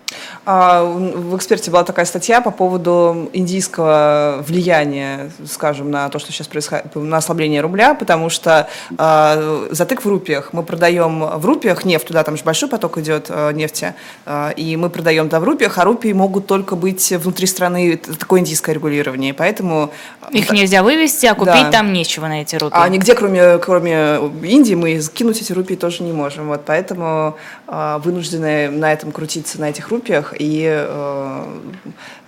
А, 0.45 0.83
в 0.83 1.35
«Эксперте» 1.35 1.69
была 1.69 1.83
такая 1.83 2.05
статья 2.05 2.41
по 2.41 2.49
поводу 2.49 3.29
индийского 3.33 4.43
влияния, 4.47 5.29
скажем, 5.45 5.91
на 5.91 6.09
то, 6.09 6.17
что 6.17 6.31
сейчас 6.31 6.47
происходит, 6.47 6.95
на 6.95 7.17
ослабление 7.17 7.61
рубля, 7.61 7.93
потому 7.93 8.29
что 8.29 8.67
а, 8.97 9.67
затык 9.69 10.03
в 10.03 10.07
рупиях. 10.07 10.53
Мы 10.53 10.63
продаем 10.63 11.19
в 11.19 11.45
рупиях 11.45 11.85
нефть, 11.85 12.07
туда 12.07 12.23
там 12.23 12.35
же 12.35 12.43
большой 12.43 12.67
поток 12.67 12.97
идет 12.97 13.27
а, 13.29 13.51
нефти, 13.51 13.93
а, 14.25 14.49
и 14.49 14.75
мы 14.75 14.89
продаем 14.89 15.29
да 15.29 15.39
в 15.39 15.43
рупиях, 15.43 15.77
а 15.77 15.83
рупии 15.83 16.13
могут 16.13 16.47
только 16.47 16.75
быть 16.75 17.11
внутри 17.11 17.45
страны, 17.45 17.93
это 17.93 18.17
такое 18.17 18.39
индийское 18.39 18.73
регулирование, 18.73 19.35
поэтому... 19.35 19.91
Их 20.31 20.51
нельзя 20.51 20.81
вывести, 20.81 21.27
а 21.27 21.35
купить 21.35 21.53
да. 21.53 21.71
там 21.71 21.93
нечего 21.93 22.25
на 22.27 22.41
эти 22.41 22.55
рупии. 22.55 22.75
А 22.75 22.89
нигде, 22.89 23.13
кроме, 23.13 23.59
кроме 23.59 24.17
Индии, 24.41 24.73
мы 24.73 24.99
кинуть 25.13 25.39
эти 25.41 25.53
рупии 25.53 25.75
тоже 25.75 26.01
не 26.01 26.11
можем, 26.11 26.47
вот 26.47 26.63
поэтому 26.65 26.86
поэтому 26.87 27.35
э, 27.67 27.97
вынуждены 28.03 28.69
на 28.69 28.93
этом 28.93 29.11
крутиться, 29.11 29.59
на 29.59 29.69
этих 29.69 29.89
рупиях, 29.89 30.33
и 30.39 30.65
э, 30.65 31.43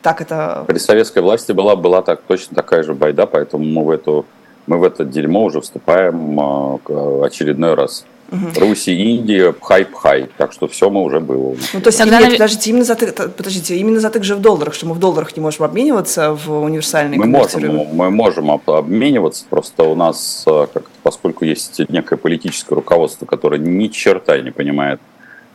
так 0.01 0.21
это... 0.21 0.65
При 0.67 0.77
советской 0.79 1.21
власти 1.21 1.51
была, 1.51 1.75
была 1.75 2.01
так, 2.01 2.21
точно 2.27 2.55
такая 2.55 2.83
же 2.83 2.93
байда, 2.93 3.25
поэтому 3.25 3.63
мы 3.63 3.85
в, 3.85 3.89
эту, 3.89 4.25
мы 4.67 4.77
в 4.77 4.83
это 4.83 5.05
дерьмо 5.05 5.45
уже 5.45 5.61
вступаем 5.61 6.39
э, 6.39 7.25
очередной 7.25 7.73
раз. 7.75 8.05
Угу. 8.31 8.59
Руси, 8.59 8.93
Индия, 8.93 9.51
пхай-пхай. 9.51 10.29
Так 10.37 10.53
что 10.53 10.67
все 10.67 10.89
мы 10.89 11.01
уже 11.01 11.19
было. 11.19 11.55
Ну, 11.73 11.81
то 11.81 11.87
есть, 11.87 11.97
Тогда 11.97 12.21
нет, 12.21 12.33
подождите, 12.33 12.69
именно 12.69 12.85
затык, 12.85 13.15
подождите, 13.35 13.75
именно 13.77 13.99
затык 13.99 14.23
же 14.23 14.35
в 14.35 14.39
долларах, 14.39 14.73
что 14.73 14.85
мы 14.85 14.93
в 14.93 14.99
долларах 14.99 15.35
не 15.35 15.41
можем 15.41 15.65
обмениваться 15.65 16.33
в 16.33 16.63
универсальные 16.63 17.19
мы 17.19 17.25
можем, 17.25 17.75
мы 17.93 18.11
можем 18.11 18.51
обмениваться, 18.51 19.45
просто 19.49 19.83
у 19.83 19.95
нас, 19.95 20.43
э, 20.47 20.67
как, 20.73 20.83
поскольку 21.03 21.45
есть 21.45 21.81
некое 21.89 22.17
политическое 22.17 22.75
руководство, 22.75 23.25
которое 23.25 23.59
ни 23.59 23.87
черта 23.87 24.37
не 24.39 24.51
понимает 24.51 24.99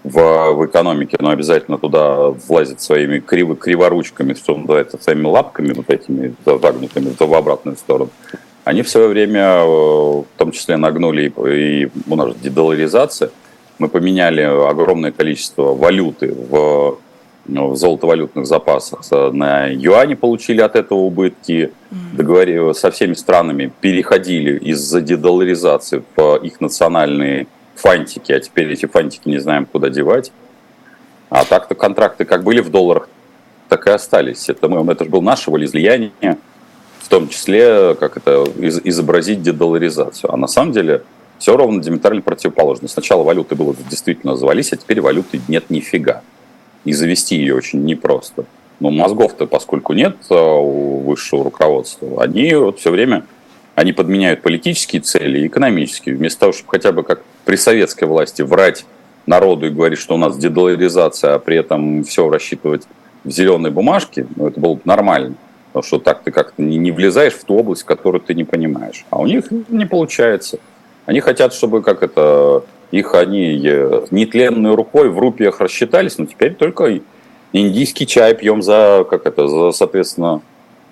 в, 0.03 0.53
в 0.53 0.67
экономике, 0.67 1.17
но 1.21 1.31
обязательно 1.31 1.79
туда 1.79 2.29
влазит 2.29 2.81
своими 2.81 3.21
криво, 3.21 3.57
криворучками, 3.57 4.35
что 4.35 4.57
называется, 4.57 4.99
своими 5.01 5.27
лапками 5.27 5.73
вот 5.73 5.89
этими 5.91 6.35
загнутыми 6.45 7.15
в 7.19 7.35
обратную 7.35 7.77
сторону 7.77 8.11
они 8.65 8.83
в 8.83 8.89
свое 8.89 9.09
время, 9.09 9.41
э, 9.41 9.65
в 9.65 10.27
том 10.37 10.51
числе, 10.51 10.77
нагнули 10.77 11.33
и 11.49 11.91
у 12.09 12.17
нас 12.17 12.35
дедоларизация. 12.37 13.31
Мы 13.79 13.89
поменяли 13.89 14.41
огромное 14.41 15.13
количество 15.13 15.75
валюты 15.75 16.33
в, 16.33 16.99
ну, 17.47 17.69
в 17.71 17.77
золотовалютных 17.77 18.47
запасах. 18.47 19.01
На 19.33 19.67
юане 19.67 20.17
получили 20.17 20.61
от 20.61 20.77
этого 20.77 21.01
убытки. 21.01 21.73
Договорили 22.13 22.73
со 22.73 22.91
всеми 22.91 23.15
странами, 23.15 23.73
переходили 23.81 24.59
из-за 24.59 25.01
дедоларизации 25.01 26.03
в 26.17 26.37
их 26.37 26.61
национальные 26.61 27.47
фантики, 27.75 28.33
а 28.33 28.41
теперь 28.41 28.73
эти 28.73 28.87
фантики 28.87 29.29
не 29.29 29.39
знаем, 29.39 29.67
куда 29.67 29.91
девать. 29.91 30.33
А 31.29 31.45
так-то 31.45 31.75
контракты 31.75 32.25
как 32.25 32.45
были 32.45 32.61
в 32.61 32.71
долларах, 32.71 33.09
так 33.69 33.89
и 33.89 33.91
остались. 33.91 34.49
Это, 34.49 34.69
мы, 34.69 34.91
это 34.93 35.05
же 35.05 35.11
было 35.11 35.21
наше 35.21 35.51
волеизлияние 35.51 36.13
в 37.05 37.09
том 37.11 37.29
числе, 37.29 37.95
как 37.95 38.17
это, 38.17 38.45
изобразить 38.59 39.43
дедоларизацию. 39.43 40.33
А 40.33 40.39
на 40.39 40.47
самом 40.47 40.73
деле 40.73 41.03
все 41.39 41.55
ровно 41.55 41.83
диаметрально 41.83 42.23
противоположно. 42.23 42.89
Сначала 42.89 43.23
валюты 43.23 43.55
было 43.55 43.77
действительно 43.91 44.37
завались, 44.37 44.73
а 44.73 44.77
теперь 44.77 45.03
валюты 45.03 45.39
нет 45.47 45.69
нифига. 45.69 46.23
И 46.87 46.95
завести 46.95 47.37
ее 47.37 47.57
очень 47.57 47.85
непросто. 47.85 48.47
Но 48.81 48.91
мозгов-то, 48.91 49.47
поскольку 49.47 49.93
нет 49.93 50.17
а, 50.31 50.57
у 50.57 51.01
высшего 51.01 51.45
руководства, 51.45 52.23
они 52.23 52.55
вот 52.55 52.81
все 52.81 52.91
время 52.91 53.27
они 53.75 53.93
подменяют 53.93 54.41
политические 54.41 55.03
цели 55.03 55.41
и 55.41 55.47
экономические. 55.47 56.17
Вместо 56.17 56.41
того, 56.41 56.53
чтобы 56.53 56.71
хотя 56.71 56.93
бы 56.93 57.03
как 57.03 57.23
при 57.45 57.57
советской 57.57 58.05
власти 58.05 58.41
врать 58.41 58.87
народу 59.27 59.67
и 59.67 59.71
говорить, 59.71 59.99
что 59.99 60.15
у 60.15 60.19
нас 60.19 60.39
дедоларизация, 60.39 61.35
а 61.35 61.39
при 61.39 61.59
этом 61.59 62.03
все 62.05 62.31
рассчитывать 62.31 62.85
в 63.25 63.31
зеленой 63.31 63.71
бумажке, 63.71 64.27
ну, 64.37 64.49
это 64.49 64.59
было 64.59 64.75
бы 64.75 64.81
нормально. 64.85 65.35
Что 65.83 65.99
так 65.99 66.23
ты 66.23 66.31
как-то 66.31 66.63
не, 66.63 66.77
не 66.79 66.93
влезаешь 66.93 67.35
в 67.35 67.45
ту 67.45 67.57
область, 67.57 67.83
которую 67.83 68.21
ты 68.21 68.35
не 68.35 68.45
понимаешь. 68.45 69.05
А 69.11 69.21
у 69.21 69.27
них 69.27 69.47
не 69.69 69.87
получается. 69.87 70.59
Они 71.07 71.21
хотят, 71.21 71.53
чтобы 71.53 71.83
как 71.83 72.03
это 72.03 72.65
их 72.91 73.15
они 73.15 73.61
э, 73.65 74.07
нетленной 74.11 74.75
рукой 74.75 75.09
в 75.09 75.19
рупиях 75.19 75.61
рассчитались, 75.61 76.17
но 76.19 76.27
теперь 76.27 76.55
только 76.55 77.01
индийский 77.53 78.07
чай 78.07 78.35
пьем 78.35 78.63
за, 78.63 79.05
как 79.09 79.27
это, 79.27 79.49
за, 79.49 79.73
соответственно, 79.73 80.43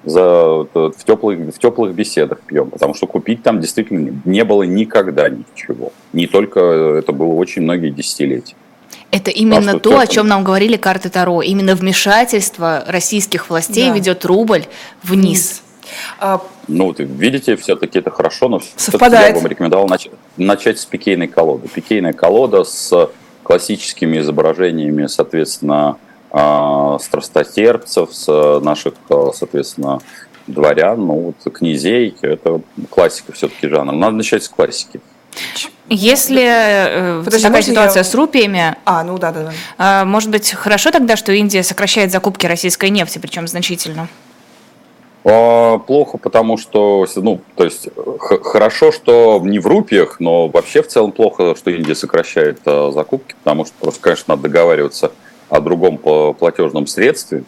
за, 0.04 0.66
в, 0.74 0.94
теплых, 1.04 1.54
в 1.54 1.58
теплых 1.58 1.94
беседах 1.94 2.40
пьем, 2.40 2.70
потому 2.70 2.94
что 2.94 3.06
купить 3.06 3.42
там 3.42 3.60
действительно 3.60 4.20
не 4.24 4.44
было 4.44 4.64
никогда 4.64 5.28
ничего. 5.28 5.92
Не 6.12 6.26
только 6.26 6.60
это 6.60 7.12
было 7.12 7.34
очень 7.34 7.62
многие 7.62 7.90
десятилетия. 7.90 8.56
Это 9.12 9.30
именно 9.30 9.72
а 9.72 9.78
то, 9.78 9.98
о 9.98 10.06
чем 10.06 10.26
нам 10.26 10.42
говорили 10.42 10.76
карты 10.76 11.10
Таро. 11.10 11.42
Именно 11.42 11.74
вмешательство 11.74 12.82
российских 12.86 13.50
властей 13.50 13.88
да. 13.88 13.94
ведет 13.94 14.24
рубль 14.24 14.64
вниз. 15.02 15.62
А... 16.18 16.40
Ну, 16.66 16.86
вот 16.86 16.98
видите, 16.98 17.56
все-таки 17.56 17.98
это 17.98 18.10
хорошо, 18.10 18.48
но 18.48 18.62
Совпадает. 18.76 19.28
я 19.28 19.34
вам 19.34 19.46
рекомендовал 19.46 19.86
начать, 19.86 20.12
начать 20.38 20.80
с 20.80 20.86
пикейной 20.86 21.28
колоды. 21.28 21.68
Пикейная 21.68 22.14
колода 22.14 22.64
с 22.64 23.10
классическими 23.42 24.18
изображениями, 24.18 25.06
соответственно, 25.08 25.98
а, 26.30 26.98
страстотерпцев, 26.98 28.14
с 28.14 28.60
наших, 28.60 28.94
соответственно, 29.34 30.00
дворян, 30.46 31.04
ну, 31.04 31.34
вот, 31.44 31.52
князей. 31.52 32.16
Это 32.22 32.62
классика 32.88 33.32
все-таки 33.32 33.68
жанра. 33.68 33.92
Надо 33.92 34.16
начать 34.16 34.44
с 34.44 34.48
классики. 34.48 35.02
Если 35.88 36.42
э, 36.42 37.22
Подожди, 37.24 37.46
такая 37.46 37.62
ситуация 37.62 38.00
я... 38.00 38.04
с 38.04 38.14
рупиями, 38.14 38.76
а, 38.84 39.02
ну 39.02 39.18
да, 39.18 39.32
да, 39.32 39.52
да. 39.78 40.02
Э, 40.02 40.04
может 40.04 40.30
быть, 40.30 40.52
хорошо 40.52 40.90
тогда, 40.90 41.16
что 41.16 41.32
Индия 41.32 41.62
сокращает 41.62 42.12
закупки 42.12 42.46
российской 42.46 42.88
нефти, 42.90 43.18
причем 43.18 43.48
значительно? 43.48 44.08
А, 45.24 45.78
плохо, 45.78 46.18
потому 46.18 46.56
что, 46.56 47.06
ну, 47.16 47.40
то 47.56 47.64
есть 47.64 47.88
хорошо, 48.42 48.90
что 48.90 49.40
не 49.42 49.58
в 49.58 49.66
рупиях, 49.66 50.18
но 50.18 50.48
вообще 50.48 50.82
в 50.82 50.88
целом 50.88 51.12
плохо, 51.12 51.54
что 51.56 51.70
Индия 51.70 51.94
сокращает 51.94 52.60
а, 52.64 52.90
закупки, 52.92 53.34
потому 53.42 53.64
что 53.64 53.74
просто, 53.80 54.00
конечно, 54.00 54.34
надо 54.34 54.42
договариваться 54.44 55.12
о 55.48 55.60
другом 55.60 55.98
платежном 55.98 56.86
средстве. 56.86 57.44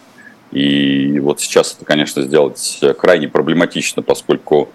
И 0.53 1.19
вот 1.21 1.41
сейчас 1.41 1.75
это, 1.75 1.85
конечно, 1.85 2.23
сделать 2.23 2.81
крайне 2.99 3.29
проблематично, 3.29 4.03
поскольку 4.03 4.69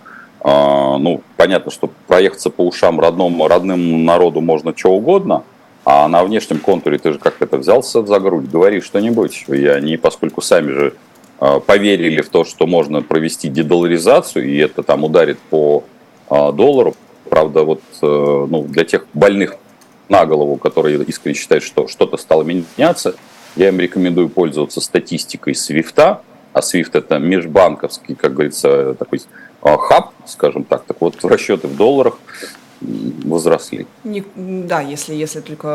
ну, 0.43 1.22
понятно, 1.36 1.72
что 1.72 1.89
проехаться 2.08 2.50
по 2.50 2.65
ушам 2.65 3.00
родному, 3.00 3.48
родным 3.48 4.05
народу 4.05 4.41
можно 4.41 4.74
что 4.75 4.91
угодно, 4.91 5.43
а 5.86 6.08
на 6.08 6.24
внешнем 6.24 6.60
контуре 6.60 6.98
ты 6.98 7.13
же 7.13 7.19
как 7.19 7.41
это 7.41 7.58
взялся 7.58 8.05
за 8.05 8.19
грудь, 8.19 8.50
говори 8.50 8.79
что-нибудь. 8.79 9.46
И 9.48 9.65
они, 9.65 9.98
поскольку 9.98 10.41
сами 10.41 10.72
же 10.72 10.93
а, 11.39 11.60
поверили 11.60 12.22
в 12.22 12.29
то, 12.29 12.43
что 12.43 12.67
можно 12.67 13.01
провести 13.01 13.48
дедоларизацию, 13.50 14.46
и 14.46 14.58
это 14.58 14.84
там 14.84 15.03
ударит 15.03 15.39
по 15.39 15.84
а, 16.29 16.51
доллару, 16.51 16.96
правда, 17.29 17.63
вот 17.63 17.81
э, 18.01 18.05
ну, 18.50 18.63
для 18.63 18.84
тех 18.84 19.05
больных 19.13 19.55
на 20.10 20.25
голову, 20.25 20.58
которые 20.58 21.01
искренне 21.03 21.36
считают, 21.36 21.63
что 21.63 21.88
что-то 21.88 22.17
стало 22.17 22.43
меняться, 22.43 23.15
я 23.55 23.69
им 23.69 23.79
рекомендую 23.79 24.29
пользоваться 24.29 24.81
статистикой 24.81 25.55
Свифта, 25.55 26.22
а 26.53 26.62
Свифт 26.62 26.96
это 26.96 27.19
межбанковский, 27.19 28.15
как 28.15 28.34
говорится, 28.34 28.96
такой 28.96 29.22
а, 29.22 29.49
хаб, 29.61 30.13
скажем 30.25 30.63
так, 30.63 30.83
так 30.85 30.97
вот 30.99 31.23
расчеты 31.23 31.67
в 31.67 31.75
долларах 31.75 32.17
возросли. 32.81 33.87
Не, 34.03 34.23
да, 34.35 34.81
если, 34.81 35.13
если 35.13 35.41
только 35.41 35.67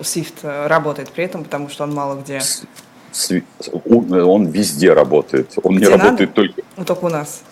SWIFT 0.00 0.66
работает 0.66 1.10
при 1.10 1.24
этом, 1.24 1.44
потому 1.44 1.68
что 1.68 1.84
он 1.84 1.94
мало 1.94 2.20
где. 2.20 2.40
Он 3.84 4.46
везде 4.46 4.92
работает. 4.92 5.52
Он 5.62 5.76
где 5.76 5.86
не 5.86 5.90
надо? 5.92 6.04
работает 6.04 6.34
только. 6.34 6.62
Ну, 6.76 6.84
только 6.84 7.04
у 7.04 7.08
нас. 7.08 7.42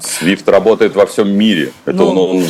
SWIFT 0.00 0.50
работает 0.50 0.96
во 0.96 1.06
всем 1.06 1.30
мире. 1.30 1.72
Это, 1.84 1.98
ну... 1.98 2.08
он, 2.08 2.38
он, 2.38 2.44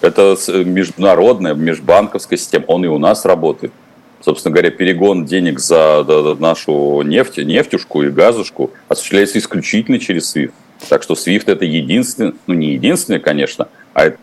это 0.00 0.36
международная, 0.64 1.54
межбанковская 1.54 2.36
система. 2.36 2.64
Он 2.66 2.84
и 2.84 2.88
у 2.88 2.98
нас 2.98 3.24
работает. 3.24 3.72
Собственно 4.20 4.52
говоря, 4.52 4.70
перегон 4.70 5.24
денег 5.24 5.60
за 5.60 6.04
нашу 6.38 7.02
нефть, 7.02 7.38
нефтюшку 7.38 8.02
и 8.02 8.08
газушку 8.08 8.70
осуществляется 8.88 9.38
исключительно 9.38 10.00
через 10.00 10.34
SWIFT. 10.34 10.52
Так 10.88 11.02
что 11.02 11.14
SWIFT 11.14 11.44
это 11.46 11.64
единственный, 11.64 12.34
ну 12.46 12.54
не 12.54 12.72
единственный, 12.72 13.20
конечно, 13.20 13.68
а 13.94 14.04
это 14.04 14.18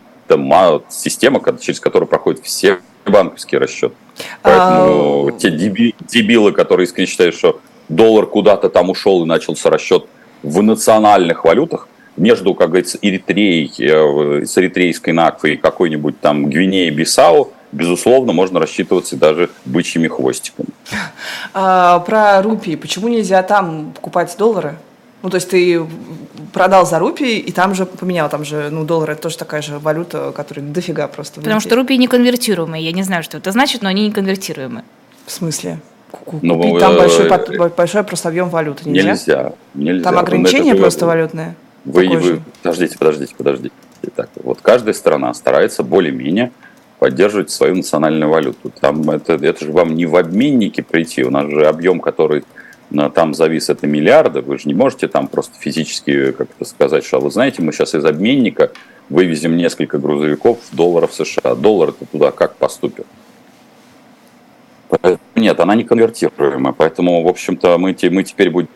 система, 0.90 1.42
через 1.60 1.80
которую 1.80 2.08
проходят 2.08 2.44
все 2.44 2.80
банковские 3.06 3.60
расчеты. 3.60 3.96
Поэтому 4.42 5.28
а... 5.28 5.32
те 5.32 5.50
дебилы, 5.50 6.52
которые 6.52 6.86
искренне 6.86 7.08
считают, 7.08 7.36
что 7.36 7.60
доллар 7.88 8.28
куда-то 8.28 8.70
там 8.70 8.90
ушел 8.90 9.24
и 9.24 9.28
начался 9.28 9.70
расчет 9.70 10.06
в 10.44 10.62
национальных 10.62 11.44
валютах, 11.44 11.88
между, 12.16 12.54
как 12.54 12.70
говорится, 12.70 12.98
Эритреей, 13.02 13.72
э, 13.80 14.46
с 14.46 14.58
эритрейской 14.58 15.14
Наквой 15.14 15.54
и 15.54 15.58
какой-нибудь 15.58 16.20
там 16.20 16.50
Гвинеей 16.50 16.90
Бисау, 16.92 17.54
безусловно, 17.72 18.34
можно 18.34 18.60
рассчитываться 18.60 19.16
даже 19.16 19.50
бычьими 19.66 20.08
хвостиками. 20.08 20.70
А, 21.54 22.00
про 22.00 22.42
рупии. 22.42 22.76
Почему 22.76 23.08
нельзя 23.08 23.42
там 23.44 23.94
покупать 23.94 24.36
доллары? 24.38 24.78
Ну, 25.22 25.30
то 25.30 25.36
есть 25.36 25.50
ты 25.50 25.86
продал 26.54 26.86
за 26.86 27.00
рупии, 27.00 27.38
и 27.38 27.52
там 27.52 27.76
же 27.76 27.86
поменял, 27.86 28.30
там 28.30 28.46
же, 28.46 28.70
ну, 28.72 28.86
доллар 28.86 29.12
это 29.12 29.24
тоже 29.24 29.38
такая 29.38 29.62
же 29.62 29.78
валюта, 29.80 30.32
которая 30.32 30.66
дофига 30.66 31.08
просто. 31.08 31.42
Потому 31.42 31.60
что 31.60 31.76
рупии 31.76 31.96
не 31.96 32.08
конвертируемые. 32.08 32.84
Я 32.84 32.92
не 32.92 33.04
знаю, 33.04 33.24
что 33.24 33.38
это 33.38 33.52
значит, 33.52 33.82
но 33.82 33.90
они 33.90 34.08
не 34.08 34.12
конвертируемые. 34.12 34.84
В 35.26 35.32
смысле? 35.32 35.80
Купить 36.12 36.44
ну, 36.44 36.80
там 36.80 36.96
большой, 36.96 37.28
э, 37.28 37.70
большой 37.70 38.04
просто 38.04 38.30
объем 38.30 38.50
валюты 38.50 38.90
нельзя? 38.90 39.10
Нельзя. 39.10 39.54
нельзя. 39.76 40.04
Там 40.04 40.18
ограничения 40.18 40.74
просто 40.74 41.06
валютные? 41.06 41.56
Вы, 41.86 42.08
вы, 42.08 42.42
подождите, 42.64 42.98
подождите, 42.98 43.36
подождите. 43.38 43.76
Так, 44.16 44.30
вот 44.44 44.60
каждая 44.62 44.94
страна 44.94 45.34
старается 45.34 45.84
более-менее 45.84 46.52
поддерживать 47.00 47.50
свою 47.50 47.76
национальную 47.76 48.30
валюту. 48.30 48.72
Там 48.80 49.10
это, 49.10 49.34
это 49.34 49.66
же 49.66 49.72
вам 49.72 49.96
не 49.96 50.06
в 50.06 50.16
обменнике 50.16 50.84
прийти, 50.84 51.24
у 51.24 51.32
нас 51.32 51.50
же 51.50 51.66
объем, 51.66 52.00
который 52.00 52.44
там 53.10 53.34
завис, 53.34 53.70
это 53.70 53.88
миллиарды, 53.88 54.42
вы 54.42 54.58
же 54.58 54.68
не 54.68 54.74
можете 54.74 55.08
там 55.08 55.28
просто 55.28 55.60
физически 55.60 56.32
как-то 56.32 56.66
сказать, 56.66 57.06
что 57.06 57.18
«А 57.18 57.20
вы 57.20 57.32
знаете, 57.32 57.62
мы 57.62 57.72
сейчас 57.72 57.96
из 57.96 58.04
обменника 58.06 58.72
вывезем 59.10 59.58
несколько 59.58 59.98
грузовиков 59.98 60.60
долларов 60.72 61.14
США. 61.14 61.56
Доллар 61.56 61.90
это 61.90 62.06
туда 62.06 62.32
как 62.32 62.56
поступит? 62.56 63.06
Нет, 65.36 65.60
она 65.60 65.76
не 65.76 65.84
конвертируемая, 65.84 66.74
поэтому, 66.74 67.24
в 67.24 67.28
общем-то, 67.28 67.78
мы, 67.78 67.96
мы 68.10 68.24
теперь 68.24 68.50
будем 68.50 68.70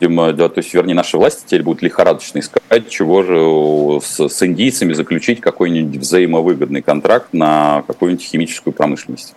Э, 0.00 0.32
да, 0.32 0.48
то 0.48 0.58
есть, 0.58 0.72
вернее, 0.72 0.94
наши 0.94 1.16
власти 1.16 1.42
теперь 1.46 1.62
будут 1.62 1.82
лихорадочно 1.82 2.38
искать, 2.38 2.88
чего 2.88 3.22
же 3.22 4.00
с, 4.04 4.28
с 4.28 4.42
индийцами 4.42 4.92
заключить 4.92 5.40
какой-нибудь 5.40 6.00
взаимовыгодный 6.00 6.82
контракт 6.82 7.32
на 7.32 7.84
какую-нибудь 7.86 8.24
химическую 8.24 8.72
промышленность. 8.72 9.34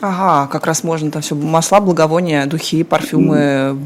Ага, 0.00 0.48
как 0.50 0.66
раз 0.66 0.82
можно 0.82 1.10
там 1.10 1.20
все 1.20 1.34
масла, 1.34 1.80
благовония, 1.80 2.46
духи, 2.46 2.84
парфюмы, 2.84 3.76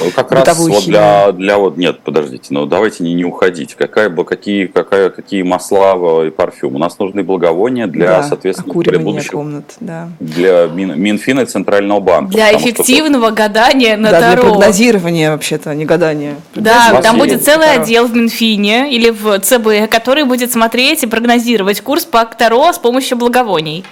ну, 0.00 0.10
как 0.14 0.30
раз 0.30 0.56
вот 0.58 0.84
для, 0.84 1.32
для 1.32 1.58
вот 1.58 1.76
нет, 1.76 2.00
подождите, 2.00 2.46
ну 2.50 2.66
давайте 2.66 3.02
не, 3.02 3.14
не 3.14 3.24
уходить. 3.24 3.74
Какая 3.74 4.08
какие 4.10 4.66
какая 4.66 5.10
какие 5.10 5.42
масла 5.42 6.24
и 6.26 6.30
парфюм? 6.30 6.76
У 6.76 6.78
нас 6.78 6.98
нужны 6.98 7.24
благовония 7.24 7.86
для 7.88 8.06
да, 8.06 8.22
соответственно 8.22 8.72
будущего 8.72 9.32
комнат, 9.32 9.74
да. 9.80 10.08
для 10.20 10.66
Мин, 10.66 10.98
Минфина 10.98 11.40
и 11.40 11.46
Центрального 11.46 12.00
банка. 12.00 12.32
Для 12.32 12.56
эффективного 12.56 13.26
что... 13.26 13.34
гадания 13.34 13.96
на 13.96 14.10
да, 14.10 14.20
Таро. 14.20 14.42
для 14.42 14.50
прогнозирования 14.50 15.30
вообще-то, 15.32 15.70
а 15.70 15.74
не 15.74 15.84
гадания. 15.84 16.36
Да, 16.54 17.00
там 17.02 17.18
будет 17.18 17.44
целый 17.44 17.66
Таро. 17.66 17.82
отдел 17.82 18.06
в 18.06 18.14
Минфине 18.14 18.94
или 18.94 19.10
в 19.10 19.40
ЦБ, 19.40 19.90
который 19.90 20.24
будет 20.24 20.52
смотреть 20.52 21.02
и 21.02 21.06
прогнозировать 21.06 21.80
курс 21.80 22.04
по 22.04 22.24
Таро 22.24 22.72
с 22.72 22.78
помощью 22.78 23.18
благовоний. 23.18 23.84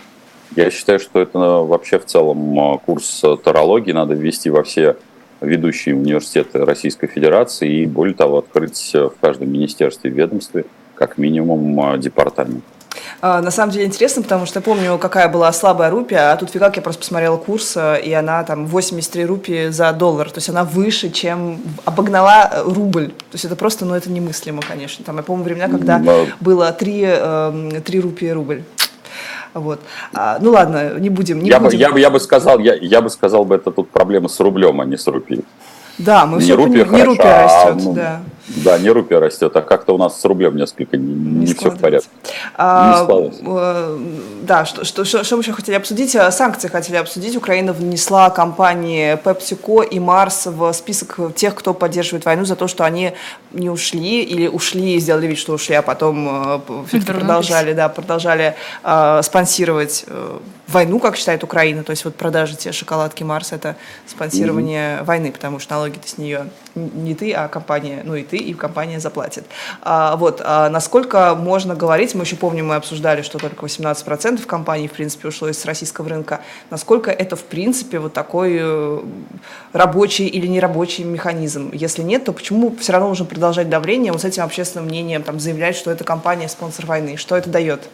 Я 0.56 0.70
считаю, 0.70 1.00
что 1.00 1.20
это 1.20 1.38
вообще 1.38 1.98
в 1.98 2.04
целом 2.04 2.58
а, 2.58 2.78
курс 2.78 3.22
тарологии 3.42 3.92
надо 3.92 4.14
ввести 4.14 4.50
во 4.50 4.62
все 4.62 4.96
ведущие 5.40 5.96
университеты 5.96 6.64
Российской 6.64 7.06
Федерации 7.06 7.82
и, 7.82 7.86
более 7.86 8.14
того, 8.14 8.38
открыть 8.38 8.92
в 8.94 9.14
каждом 9.20 9.50
министерстве 9.50 10.10
и 10.10 10.14
ведомстве 10.14 10.66
как 10.94 11.18
минимум 11.18 11.98
департамент. 11.98 12.62
А, 13.20 13.40
на 13.40 13.50
самом 13.50 13.72
деле 13.72 13.86
интересно, 13.86 14.22
потому 14.22 14.46
что 14.46 14.58
я 14.58 14.62
помню, 14.62 14.98
какая 14.98 15.28
была 15.28 15.52
слабая 15.52 15.90
рупия, 15.90 16.32
а 16.32 16.36
тут 16.36 16.50
фигак 16.50 16.76
я 16.76 16.82
просто 16.82 17.00
посмотрела 17.00 17.36
курс, 17.36 17.76
и 17.76 18.12
она 18.12 18.44
там 18.44 18.66
83 18.66 19.24
рупии 19.24 19.68
за 19.68 19.92
доллар, 19.92 20.30
то 20.30 20.38
есть 20.38 20.48
она 20.48 20.64
выше, 20.64 21.10
чем 21.10 21.60
обогнала 21.84 22.62
рубль. 22.64 23.08
То 23.08 23.34
есть 23.34 23.44
это 23.44 23.56
просто, 23.56 23.84
ну 23.84 23.94
это 23.94 24.10
немыслимо, 24.10 24.60
конечно. 24.60 25.04
Там 25.04 25.16
я 25.16 25.22
помню 25.22 25.44
времена, 25.44 25.68
когда 25.68 26.02
было 26.40 26.72
3, 26.72 26.92
3 26.92 27.08
эм, 27.10 28.02
рупии 28.02 28.28
рубль. 28.28 28.62
Вот. 29.54 29.80
А, 30.14 30.38
ну 30.40 30.50
ладно, 30.50 30.98
не 30.98 31.10
будем. 31.10 31.40
Не 31.40 31.50
я, 31.50 31.60
будем. 31.60 31.70
Бы, 31.70 31.82
я, 31.82 31.90
бы, 31.90 32.00
я 32.00 32.10
бы 32.10 32.20
сказал, 32.20 32.58
я, 32.58 32.74
я 32.74 33.00
бы 33.00 33.10
сказал 33.10 33.44
бы, 33.44 33.56
это 33.56 33.70
тут 33.70 33.90
проблема 33.90 34.28
с 34.28 34.40
рублем, 34.40 34.80
а 34.80 34.84
не 34.84 34.96
с 34.96 35.06
рупией. 35.06 35.44
Да, 35.98 36.26
мы 36.26 36.38
не 36.38 36.44
все 36.44 36.56
рупия, 36.56 36.84
не 36.84 37.02
рупия 37.02 37.44
растет, 37.44 37.72
а, 37.72 37.74
ну, 37.74 37.92
да. 37.92 38.20
Да, 38.48 38.78
не 38.78 38.90
рупия 38.90 39.20
растет, 39.20 39.56
а 39.56 39.62
как-то 39.62 39.94
у 39.94 39.98
нас 39.98 40.20
с 40.20 40.24
рублем 40.24 40.56
несколько 40.56 40.96
не, 40.96 41.14
не, 41.14 41.46
не 41.46 41.54
все 41.54 41.70
в 41.70 41.78
порядке. 41.78 42.08
А, 42.56 43.06
не 43.08 43.32
э, 43.44 43.98
да, 44.42 44.64
что, 44.64 44.84
что, 44.84 45.04
что, 45.04 45.22
что 45.22 45.36
мы 45.36 45.42
еще 45.42 45.52
хотели 45.52 45.76
обсудить? 45.76 46.14
Э, 46.16 46.30
санкции 46.32 46.68
хотели 46.68 46.96
обсудить. 46.96 47.36
Украина 47.36 47.72
внесла 47.72 48.30
компании 48.30 49.14
PepsiCo 49.22 49.86
и 49.88 49.98
Mars 49.98 50.50
в 50.50 50.72
список 50.72 51.20
тех, 51.36 51.54
кто 51.54 51.72
поддерживает 51.72 52.24
войну 52.24 52.44
за 52.44 52.56
то, 52.56 52.66
что 52.66 52.84
они 52.84 53.12
не 53.52 53.70
ушли 53.70 54.22
или 54.22 54.48
ушли, 54.48 54.98
сделали 54.98 55.28
вид, 55.28 55.38
что 55.38 55.52
ушли, 55.52 55.76
а 55.76 55.82
потом 55.82 56.56
э, 56.88 57.00
продолжали, 57.06 57.72
да, 57.74 57.88
продолжали 57.88 58.56
э, 58.82 59.20
спонсировать 59.22 60.04
э, 60.08 60.38
войну, 60.72 60.98
как 60.98 61.16
считает 61.16 61.44
Украина. 61.44 61.84
То 61.84 61.90
есть 61.90 62.04
вот 62.04 62.16
продажи 62.16 62.56
те 62.56 62.72
шоколадки 62.72 63.22
Марс 63.22 63.52
это 63.52 63.76
спонсирование 64.06 64.98
mm-hmm. 64.98 65.04
войны, 65.04 65.32
потому 65.32 65.58
что 65.58 65.74
налоги-то 65.74 66.08
с 66.08 66.18
нее 66.18 66.46
не 66.74 67.14
ты, 67.14 67.32
а 67.32 67.48
компания, 67.48 68.02
ну 68.04 68.14
и 68.14 68.22
ты, 68.22 68.36
и 68.36 68.54
компания 68.54 69.00
заплатит. 69.00 69.44
А, 69.82 70.16
вот, 70.16 70.40
а 70.44 70.68
насколько 70.70 71.34
можно 71.34 71.74
говорить, 71.74 72.14
мы 72.14 72.24
еще 72.24 72.36
помним, 72.36 72.68
мы 72.68 72.76
обсуждали, 72.76 73.22
что 73.22 73.38
только 73.38 73.64
18% 73.64 74.44
компаний, 74.46 74.88
в 74.88 74.92
принципе, 74.92 75.28
ушло 75.28 75.48
из 75.48 75.64
российского 75.64 76.08
рынка, 76.08 76.40
насколько 76.70 77.10
это, 77.10 77.36
в 77.36 77.44
принципе, 77.44 77.98
вот 77.98 78.12
такой 78.12 78.58
э, 78.60 79.00
рабочий 79.72 80.26
или 80.26 80.46
нерабочий 80.46 81.04
механизм? 81.04 81.70
Если 81.72 82.02
нет, 82.02 82.24
то 82.24 82.32
почему 82.32 82.74
все 82.80 82.92
равно 82.92 83.08
нужно 83.08 83.24
продолжать 83.24 83.68
давление 83.68 84.12
вот 84.12 84.22
с 84.22 84.24
этим 84.24 84.44
общественным 84.44 84.86
мнением, 84.88 85.22
там, 85.22 85.38
заявлять, 85.38 85.76
что 85.76 85.90
эта 85.90 86.04
компания 86.04 86.48
спонсор 86.48 86.86
войны? 86.86 87.16
Что 87.16 87.36
это 87.36 87.50
дает? 87.50 87.88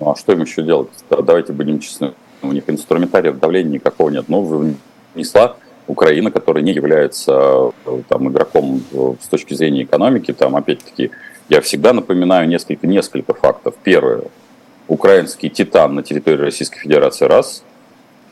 Ну, 0.00 0.10
а 0.10 0.16
что 0.16 0.32
им 0.32 0.42
еще 0.42 0.62
делать? 0.62 0.88
Давайте 1.08 1.52
будем 1.52 1.78
честны. 1.78 2.14
У 2.42 2.52
них 2.52 2.64
инструментариев 2.66 3.38
давления 3.38 3.74
никакого 3.74 4.10
нет. 4.10 4.24
Ну, 4.28 4.74
внесла 5.14 5.56
Украина, 5.86 6.30
которая 6.30 6.62
не 6.62 6.72
является 6.72 7.72
э, 7.86 8.02
там, 8.08 8.28
игроком 8.28 8.82
с 9.22 9.28
точки 9.28 9.54
зрения 9.54 9.84
экономики, 9.84 10.32
там, 10.32 10.56
опять-таки, 10.56 11.10
я 11.48 11.60
всегда 11.60 11.92
напоминаю 11.92 12.48
несколько, 12.48 12.86
несколько 12.86 13.34
фактов. 13.34 13.74
Первое. 13.82 14.22
Украинский 14.88 15.48
титан 15.48 15.94
на 15.94 16.02
территории 16.02 16.42
Российской 16.42 16.80
Федерации– 16.80 17.24
раз. 17.26 17.62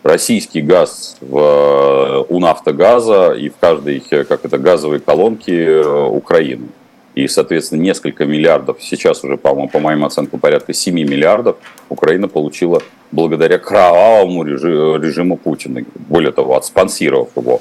Российский 0.03 0.63
газ 0.63 1.17
в, 1.21 2.27
у 2.29 2.41
«Нафтогаза» 2.41 3.35
и 3.35 3.49
в 3.51 3.57
каждой, 3.57 4.01
как 4.01 4.45
это, 4.45 4.59
газовой 4.59 4.99
колонке 4.99 5.65
э, 5.65 6.07
Украины– 6.07 6.69
и, 7.15 7.29
соответственно, 7.29 7.83
несколько 7.83 8.25
миллиардов, 8.25 8.79
сейчас 8.81 9.23
уже, 9.23 9.37
по-моему, 9.37 9.69
по 9.69 9.79
моим 9.79 10.05
оценкам, 10.05 10.41
порядка 10.41 10.73
7 10.73 10.95
миллиардов 10.95 11.57
Украина 11.89 12.27
получила 12.27 12.81
благодаря 13.11 13.59
кровавому 13.59 14.45
режиму 14.45 15.37
Путина. 15.37 15.85
Более 15.95 16.33
того, 16.33 16.57
отспонсировав 16.57 17.29
его. 17.37 17.61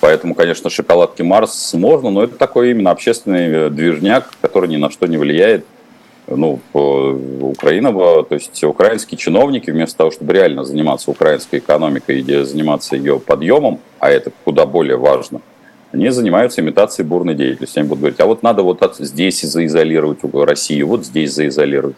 Поэтому, 0.00 0.36
конечно, 0.36 0.70
шоколадки 0.70 1.22
Марс 1.22 1.74
можно, 1.74 2.10
но 2.10 2.22
это 2.22 2.36
такой 2.36 2.70
именно 2.70 2.92
общественный 2.92 3.48
э, 3.48 3.70
движняк, 3.70 4.30
который 4.40 4.68
ни 4.68 4.76
на 4.76 4.90
что 4.90 5.06
не 5.06 5.16
влияет. 5.16 5.66
Ну, 6.28 6.60
Украина, 6.74 7.90
то 7.90 8.26
есть 8.30 8.62
украинские 8.62 9.16
чиновники, 9.16 9.70
вместо 9.70 9.96
того, 9.96 10.10
чтобы 10.10 10.34
реально 10.34 10.62
заниматься 10.62 11.10
украинской 11.10 11.58
экономикой 11.58 12.20
и 12.20 12.44
заниматься 12.44 12.96
ее 12.96 13.18
подъемом, 13.18 13.80
а 13.98 14.10
это 14.10 14.30
куда 14.44 14.66
более 14.66 14.98
важно– 14.98 15.40
они 15.92 16.10
занимаются 16.10 16.60
имитацией 16.60 17.06
бурной 17.06 17.34
деятельности. 17.34 17.78
Они 17.78 17.88
будут 17.88 18.00
говорить, 18.00 18.20
а 18.20 18.26
вот 18.26 18.42
надо 18.42 18.62
вот 18.62 18.96
здесь 18.98 19.40
заизолировать 19.40 20.18
Россию, 20.32 20.88
вот 20.88 21.06
здесь 21.06 21.32
заизолировать. 21.32 21.96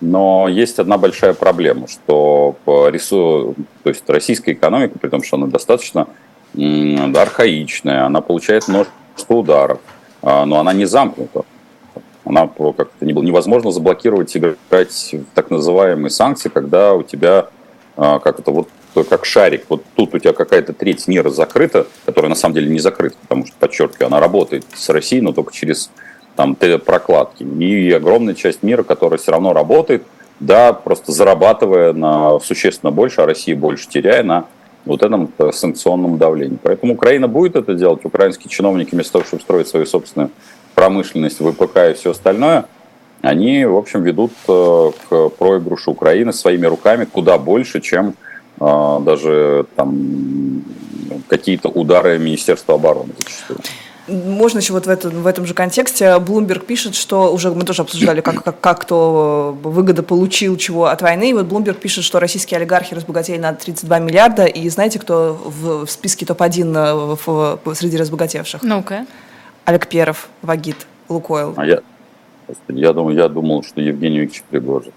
Но 0.00 0.46
есть 0.48 0.78
одна 0.78 0.98
большая 0.98 1.32
проблема, 1.32 1.88
что 1.88 2.56
по 2.64 2.88
рису, 2.88 3.54
то 3.82 3.90
есть 3.90 4.08
российская 4.08 4.52
экономика, 4.52 4.98
при 4.98 5.08
том, 5.08 5.22
что 5.22 5.36
она 5.36 5.46
достаточно 5.46 6.06
архаичная, 6.54 8.04
она 8.04 8.20
получает 8.20 8.68
множество 8.68 9.34
ударов, 9.34 9.80
а, 10.22 10.44
но 10.44 10.60
она 10.60 10.72
не 10.72 10.84
замкнута. 10.84 11.44
Она 12.24 12.48
как-то 12.48 13.04
невозможно 13.04 13.70
заблокировать, 13.70 14.36
играть 14.36 15.14
в 15.14 15.34
так 15.34 15.50
называемые 15.50 16.10
санкции, 16.10 16.48
когда 16.48 16.94
у 16.94 17.02
тебя 17.02 17.48
а, 17.96 18.18
как 18.18 18.40
это 18.40 18.50
вот 18.50 18.68
как 19.04 19.24
шарик, 19.24 19.64
вот 19.68 19.84
тут 19.94 20.14
у 20.14 20.18
тебя 20.18 20.32
какая-то 20.32 20.72
треть 20.72 21.06
мира 21.08 21.30
закрыта, 21.30 21.86
которая 22.04 22.30
на 22.30 22.36
самом 22.36 22.54
деле 22.54 22.70
не 22.70 22.78
закрыта, 22.78 23.16
потому 23.22 23.46
что, 23.46 23.54
подчеркиваю, 23.58 24.06
она 24.06 24.20
работает 24.20 24.64
с 24.74 24.88
Россией, 24.88 25.22
но 25.22 25.32
только 25.32 25.52
через 25.52 25.90
там 26.36 26.54
прокладки. 26.54 27.42
И 27.42 27.90
огромная 27.92 28.34
часть 28.34 28.62
мира, 28.62 28.82
которая 28.82 29.18
все 29.18 29.32
равно 29.32 29.52
работает, 29.52 30.04
да, 30.38 30.72
просто 30.72 31.12
зарабатывая 31.12 31.92
на 31.92 32.38
существенно 32.40 32.92
больше, 32.92 33.22
а 33.22 33.26
Россия 33.26 33.56
больше 33.56 33.88
теряя 33.88 34.22
на 34.22 34.46
вот 34.84 35.02
этом 35.02 35.32
э, 35.38 35.50
санкционном 35.52 36.18
давлении. 36.18 36.58
Поэтому 36.62 36.94
Украина 36.94 37.26
будет 37.26 37.56
это 37.56 37.74
делать. 37.74 38.04
Украинские 38.04 38.48
чиновники 38.48 38.94
вместо 38.94 39.14
того, 39.14 39.24
чтобы 39.24 39.42
строить 39.42 39.68
свою 39.68 39.86
собственную 39.86 40.30
промышленность, 40.74 41.38
ВПК 41.38 41.90
и 41.90 41.94
все 41.94 42.12
остальное, 42.12 42.66
они, 43.22 43.64
в 43.64 43.76
общем, 43.76 44.02
ведут 44.02 44.32
э, 44.46 44.90
к 45.08 45.28
проигрышу 45.30 45.90
Украины 45.90 46.32
своими 46.32 46.66
руками 46.66 47.04
куда 47.04 47.38
больше, 47.38 47.80
чем 47.80 48.14
даже 48.58 49.66
там 49.76 50.62
какие-то 51.28 51.68
удары 51.68 52.18
Министерства 52.18 52.74
обороны 52.74 53.12
зачастую. 53.18 53.60
Можно 54.08 54.58
еще 54.58 54.72
вот 54.72 54.86
в, 54.86 54.88
этом 54.88 55.10
в 55.10 55.26
этом 55.26 55.46
же 55.46 55.54
контексте. 55.54 56.04
Bloomberg 56.04 56.64
пишет, 56.64 56.94
что 56.94 57.32
уже 57.32 57.50
мы 57.50 57.64
тоже 57.64 57.82
обсуждали, 57.82 58.20
как, 58.20 58.44
как, 58.44 58.60
как 58.60 58.80
кто 58.82 59.58
выгода 59.62 60.04
получил 60.04 60.56
чего 60.56 60.86
от 60.86 61.02
войны. 61.02 61.30
И 61.30 61.32
вот 61.32 61.46
Bloomberg 61.46 61.74
пишет, 61.74 62.04
что 62.04 62.20
российские 62.20 62.58
олигархи 62.58 62.94
разбогатели 62.94 63.36
на 63.36 63.52
32 63.52 63.98
миллиарда. 63.98 64.44
И 64.44 64.68
знаете, 64.68 65.00
кто 65.00 65.34
в, 65.44 65.86
в 65.86 65.90
списке 65.90 66.24
топ-1 66.24 67.16
в, 67.16 67.58
в, 67.64 67.74
среди 67.74 67.96
разбогатевших? 67.96 68.62
Ну-ка. 68.62 69.06
Олег 69.64 69.88
Перов, 69.88 70.28
Вагит, 70.42 70.86
Лукойл. 71.08 71.54
А 71.56 71.66
я, 71.66 71.80
я, 72.68 72.92
думал, 72.92 73.10
я 73.10 73.28
думал, 73.28 73.64
что 73.64 73.80
Евгений 73.80 74.20
Викторович 74.20 74.44
Пригожин. 74.48 74.92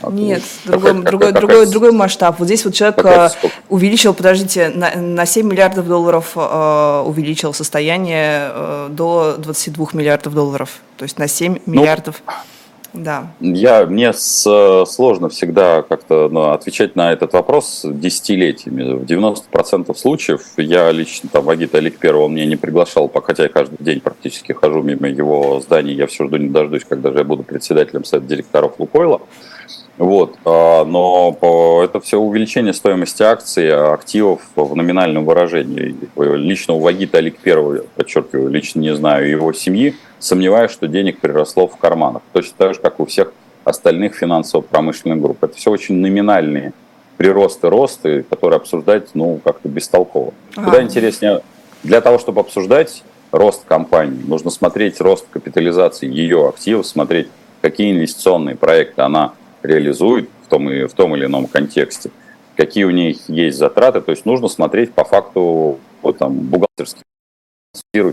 А 0.00 0.10
Нет, 0.10 0.42
другой, 0.64 1.02
другой, 1.02 1.32
другой, 1.32 1.66
другой 1.66 1.92
масштаб. 1.92 2.38
Вот 2.38 2.46
здесь 2.46 2.64
вот 2.64 2.74
человек 2.74 3.04
э, 3.04 3.30
увеличил, 3.68 4.14
подождите, 4.14 4.68
на, 4.68 4.94
на 4.94 5.26
7 5.26 5.46
миллиардов 5.46 5.88
долларов 5.88 6.32
э, 6.36 7.02
увеличил 7.04 7.52
состояние 7.52 8.50
э, 8.52 8.88
до 8.90 9.36
22 9.38 9.88
миллиардов 9.94 10.34
долларов. 10.34 10.80
То 10.96 11.02
есть 11.02 11.18
на 11.18 11.26
7 11.26 11.58
ну, 11.66 11.72
миллиардов. 11.72 12.22
Да. 12.98 13.32
Я, 13.40 13.86
мне 13.86 14.12
с, 14.12 14.84
сложно 14.86 15.28
всегда 15.28 15.82
как-то 15.82 16.28
ну, 16.30 16.50
отвечать 16.50 16.96
на 16.96 17.12
этот 17.12 17.32
вопрос 17.32 17.82
десятилетиями. 17.84 18.94
В 18.94 19.04
90% 19.04 19.94
случаев 19.96 20.42
я 20.56 20.90
лично, 20.92 21.28
там, 21.32 21.48
Агит 21.48 21.74
Олег 21.74 21.98
Первого 21.98 22.24
он 22.24 22.34
меня 22.34 22.46
не 22.46 22.56
приглашал, 22.56 23.10
хотя 23.24 23.44
я 23.44 23.48
каждый 23.48 23.82
день 23.82 24.00
практически 24.00 24.52
хожу 24.52 24.82
мимо 24.82 25.08
его 25.08 25.60
зданий, 25.60 25.94
я 25.94 26.06
все 26.06 26.26
жду 26.26 26.36
не 26.36 26.48
дождусь, 26.48 26.84
когда 26.88 27.12
же 27.12 27.18
я 27.18 27.24
буду 27.24 27.42
председателем 27.42 28.04
совета 28.04 28.28
директоров 28.28 28.74
Лукойла. 28.78 29.20
Вот, 29.98 30.36
а, 30.44 30.84
но 30.84 31.36
это 31.82 32.00
все 32.00 32.18
увеличение 32.18 32.72
стоимости 32.72 33.24
акций, 33.24 33.72
активов 33.72 34.42
в 34.54 34.76
номинальном 34.76 35.24
выражении. 35.24 35.96
Лично 36.16 36.74
у 36.74 36.78
Вагита 36.78 37.18
Олег 37.18 37.38
Первого, 37.38 37.82
подчеркиваю, 37.96 38.48
лично 38.48 38.80
не 38.80 38.94
знаю 38.94 39.28
его 39.28 39.52
семьи, 39.52 39.96
сомневаюсь, 40.18 40.70
что 40.70 40.88
денег 40.88 41.20
приросло 41.20 41.68
в 41.68 41.76
карманах. 41.76 42.22
Точно 42.32 42.54
так 42.56 42.74
же, 42.74 42.80
как 42.80 43.00
у 43.00 43.06
всех 43.06 43.32
остальных 43.64 44.14
финансово-промышленных 44.14 45.20
групп. 45.20 45.44
Это 45.44 45.54
все 45.54 45.70
очень 45.70 45.96
номинальные 45.96 46.72
приросты, 47.16 47.68
росты, 47.68 48.22
которые 48.22 48.58
обсуждать, 48.58 49.10
ну, 49.14 49.40
как-то 49.44 49.68
бестолково. 49.68 50.32
А. 50.56 50.64
Куда 50.64 50.82
интереснее, 50.82 51.42
для 51.82 52.00
того, 52.00 52.18
чтобы 52.18 52.40
обсуждать 52.40 53.02
рост 53.32 53.64
компании, 53.64 54.22
нужно 54.26 54.50
смотреть 54.50 55.00
рост 55.00 55.26
капитализации 55.30 56.08
ее 56.08 56.48
активов, 56.48 56.86
смотреть, 56.86 57.28
какие 57.60 57.92
инвестиционные 57.92 58.56
проекты 58.56 59.02
она 59.02 59.32
реализует 59.62 60.30
в 60.46 60.48
том, 60.48 60.70
и, 60.70 60.86
в 60.86 60.92
том 60.92 61.14
или 61.16 61.26
ином 61.26 61.46
контексте, 61.46 62.10
какие 62.56 62.84
у 62.84 62.90
них 62.90 63.28
есть 63.28 63.58
затраты, 63.58 64.00
то 64.00 64.12
есть 64.12 64.24
нужно 64.24 64.48
смотреть 64.48 64.92
по 64.92 65.04
факту 65.04 65.78
вот, 66.02 66.18
там, 66.18 66.34
бухгалтерски, 66.38 67.02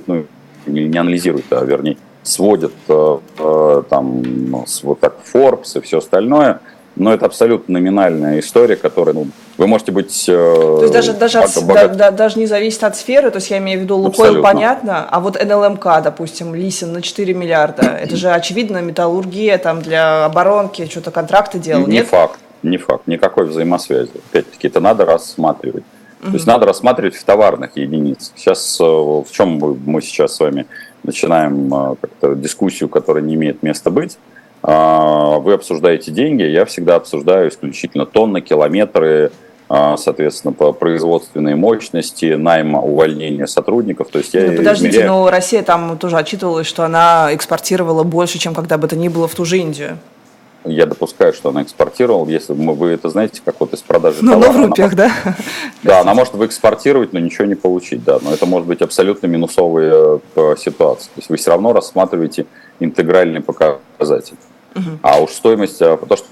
ну, 0.07 0.25
не 0.65 0.97
анализируют, 0.97 1.45
а 1.51 1.63
вернее 1.63 1.97
сводят 2.25 2.73
э, 2.87 3.17
э, 3.37 3.83
там 3.89 4.65
вот 4.83 4.99
так 4.99 5.15
Forbes 5.33 5.77
и 5.77 5.81
все 5.81 5.99
остальное, 5.99 6.59
но 6.95 7.13
это 7.13 7.25
абсолютно 7.25 7.73
номинальная 7.73 8.39
история, 8.39 8.75
которая, 8.75 9.13
ну, 9.13 9.27
вы 9.57 9.67
можете 9.67 9.91
быть... 9.91 10.25
Э, 10.27 10.33
то 10.33 10.81
есть 10.81 10.93
даже, 10.93 11.13
даже, 11.13 11.39
от, 11.39 11.63
богат... 11.63 11.91
да, 11.91 12.09
да, 12.09 12.11
даже 12.11 12.39
не 12.39 12.47
зависит 12.47 12.83
от 12.83 12.95
сферы, 12.95 13.29
то 13.31 13.37
есть 13.37 13.51
я 13.51 13.59
имею 13.59 13.79
в 13.79 13.83
виду 13.83 13.97
Лукойл, 13.97 14.41
понятно, 14.41 15.07
а 15.09 15.19
вот 15.19 15.41
НЛМК, 15.41 16.01
допустим, 16.03 16.55
Лисин 16.55 16.93
на 16.93 17.01
4 17.01 17.33
миллиарда, 17.33 17.83
это 17.83 18.15
же 18.15 18.31
очевидно 18.31 18.81
металлургия 18.81 19.57
там 19.57 19.81
для 19.81 20.25
оборонки, 20.25 20.87
что-то 20.89 21.11
контракты 21.11 21.59
делал, 21.59 21.85
не 21.85 21.97
нет? 21.97 22.07
факт, 22.07 22.39
не 22.63 22.77
факт, 22.77 23.05
никакой 23.07 23.45
взаимосвязи. 23.45 24.11
Опять-таки, 24.29 24.67
это 24.67 24.79
надо 24.79 25.05
рассматривать. 25.05 25.83
То 26.25 26.33
есть 26.33 26.47
надо 26.47 26.65
рассматривать 26.65 27.15
в 27.15 27.23
товарных 27.23 27.77
единицах. 27.77 28.33
Сейчас 28.35 28.79
э, 28.79 28.83
в 28.83 29.27
чем 29.31 29.77
мы 29.85 30.01
сейчас 30.01 30.35
с 30.35 30.39
вами 30.39 30.65
начинаем 31.03 31.73
э, 31.73 31.95
как-то 32.01 32.35
дискуссию, 32.35 32.89
которая 32.89 33.23
не 33.23 33.35
имеет 33.35 33.63
места 33.63 33.91
быть. 33.91 34.17
А, 34.67 35.37
вы 35.37 35.53
обсуждаете 35.53 36.11
деньги, 36.11 36.41
я 36.41 36.65
всегда 36.65 36.95
обсуждаю 36.95 37.49
исключительно 37.49 38.07
тонны, 38.07 38.41
километры, 38.41 39.31
а, 39.69 39.95
соответственно, 39.95 40.53
по 40.53 40.71
производственной 40.71 41.53
мощности, 41.53 42.33
найма, 42.33 42.81
увольнения 42.81 43.45
сотрудников. 43.45 44.09
То 44.09 44.17
есть 44.17 44.33
я 44.33 44.49
ну, 44.49 44.57
подождите, 44.57 44.89
измеряю... 44.89 45.11
но 45.11 45.29
Россия 45.29 45.61
там 45.61 45.99
тоже 45.99 46.17
отчитывалась, 46.17 46.65
что 46.65 46.83
она 46.83 47.29
экспортировала 47.31 48.03
больше, 48.03 48.39
чем 48.39 48.55
когда 48.55 48.79
бы 48.79 48.87
то 48.87 48.95
ни 48.95 49.07
было 49.07 49.27
в 49.27 49.35
ту 49.35 49.45
же 49.45 49.59
Индию. 49.59 49.99
Я 50.65 50.85
допускаю, 50.85 51.33
что 51.33 51.49
она 51.49 51.63
экспортировала, 51.63 52.27
если 52.27 52.53
вы 52.53 52.89
это 52.89 53.09
знаете, 53.09 53.41
как 53.45 53.59
вот 53.59 53.73
из 53.73 53.81
продажи 53.81 54.17
ну, 54.21 54.33
товара. 54.33 54.51
Ну, 54.51 54.63
в 54.63 54.67
рупиях, 54.67 54.95
да? 54.95 55.11
Да, 55.83 56.01
она 56.01 56.15
может 56.15 56.33
экспортировать, 56.35 57.13
но 57.13 57.19
ничего 57.19 57.45
не 57.45 57.55
получить, 57.55 58.03
да. 58.03 58.17
Но 58.21 58.33
это 58.33 58.45
может 58.45 58.67
быть 58.67 58.81
абсолютно 58.81 59.27
минусовая 59.27 60.19
э, 60.35 60.55
ситуация. 60.57 61.05
То 61.07 61.17
есть 61.17 61.29
вы 61.29 61.37
все 61.37 61.51
равно 61.51 61.73
рассматриваете 61.73 62.47
интегральный 62.79 63.41
показатель. 63.41 64.37
Угу. 64.75 64.99
А 65.03 65.21
уж 65.21 65.31
стоимость, 65.31 65.81
а, 65.81 65.97
то, 65.97 66.15
что 66.15 66.27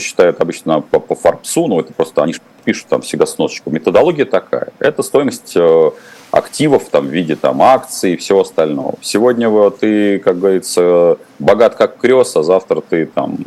считают 0.00 0.40
обычно 0.40 0.80
по, 0.80 0.98
по 0.98 1.14
Фарбсу, 1.14 1.66
ну 1.66 1.80
это 1.80 1.92
просто 1.92 2.22
они 2.22 2.34
пишут 2.64 2.86
там 2.88 3.02
всегда 3.02 3.26
сносочку. 3.26 3.70
Методология 3.70 4.24
такая. 4.24 4.68
Это 4.78 5.02
стоимость 5.02 5.52
э, 5.54 5.90
активов 6.30 6.88
там, 6.90 7.06
в 7.06 7.10
виде 7.10 7.36
там, 7.36 7.62
акций 7.62 8.14
и 8.14 8.16
всего 8.16 8.40
остального. 8.40 8.94
Сегодня 9.02 9.48
вот, 9.48 9.80
ты, 9.80 10.18
как 10.18 10.38
говорится, 10.38 11.18
богат 11.38 11.76
как 11.76 11.98
крест, 11.98 12.36
а 12.36 12.42
завтра 12.42 12.80
ты 12.80 13.06
там 13.06 13.38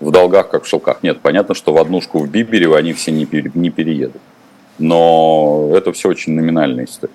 в 0.00 0.10
долгах, 0.10 0.48
как 0.48 0.64
в 0.64 0.68
шелках. 0.68 1.02
Нет, 1.02 1.20
понятно, 1.20 1.54
что 1.54 1.72
в 1.72 1.78
однушку 1.78 2.18
в 2.18 2.28
Бибере 2.28 2.74
они 2.74 2.92
все 2.92 3.12
не, 3.12 3.26
пере, 3.26 3.50
не 3.54 3.70
переедут. 3.70 4.22
Но 4.78 5.70
это 5.74 5.92
все 5.92 6.08
очень 6.08 6.34
номинальная 6.34 6.84
история. 6.84 7.12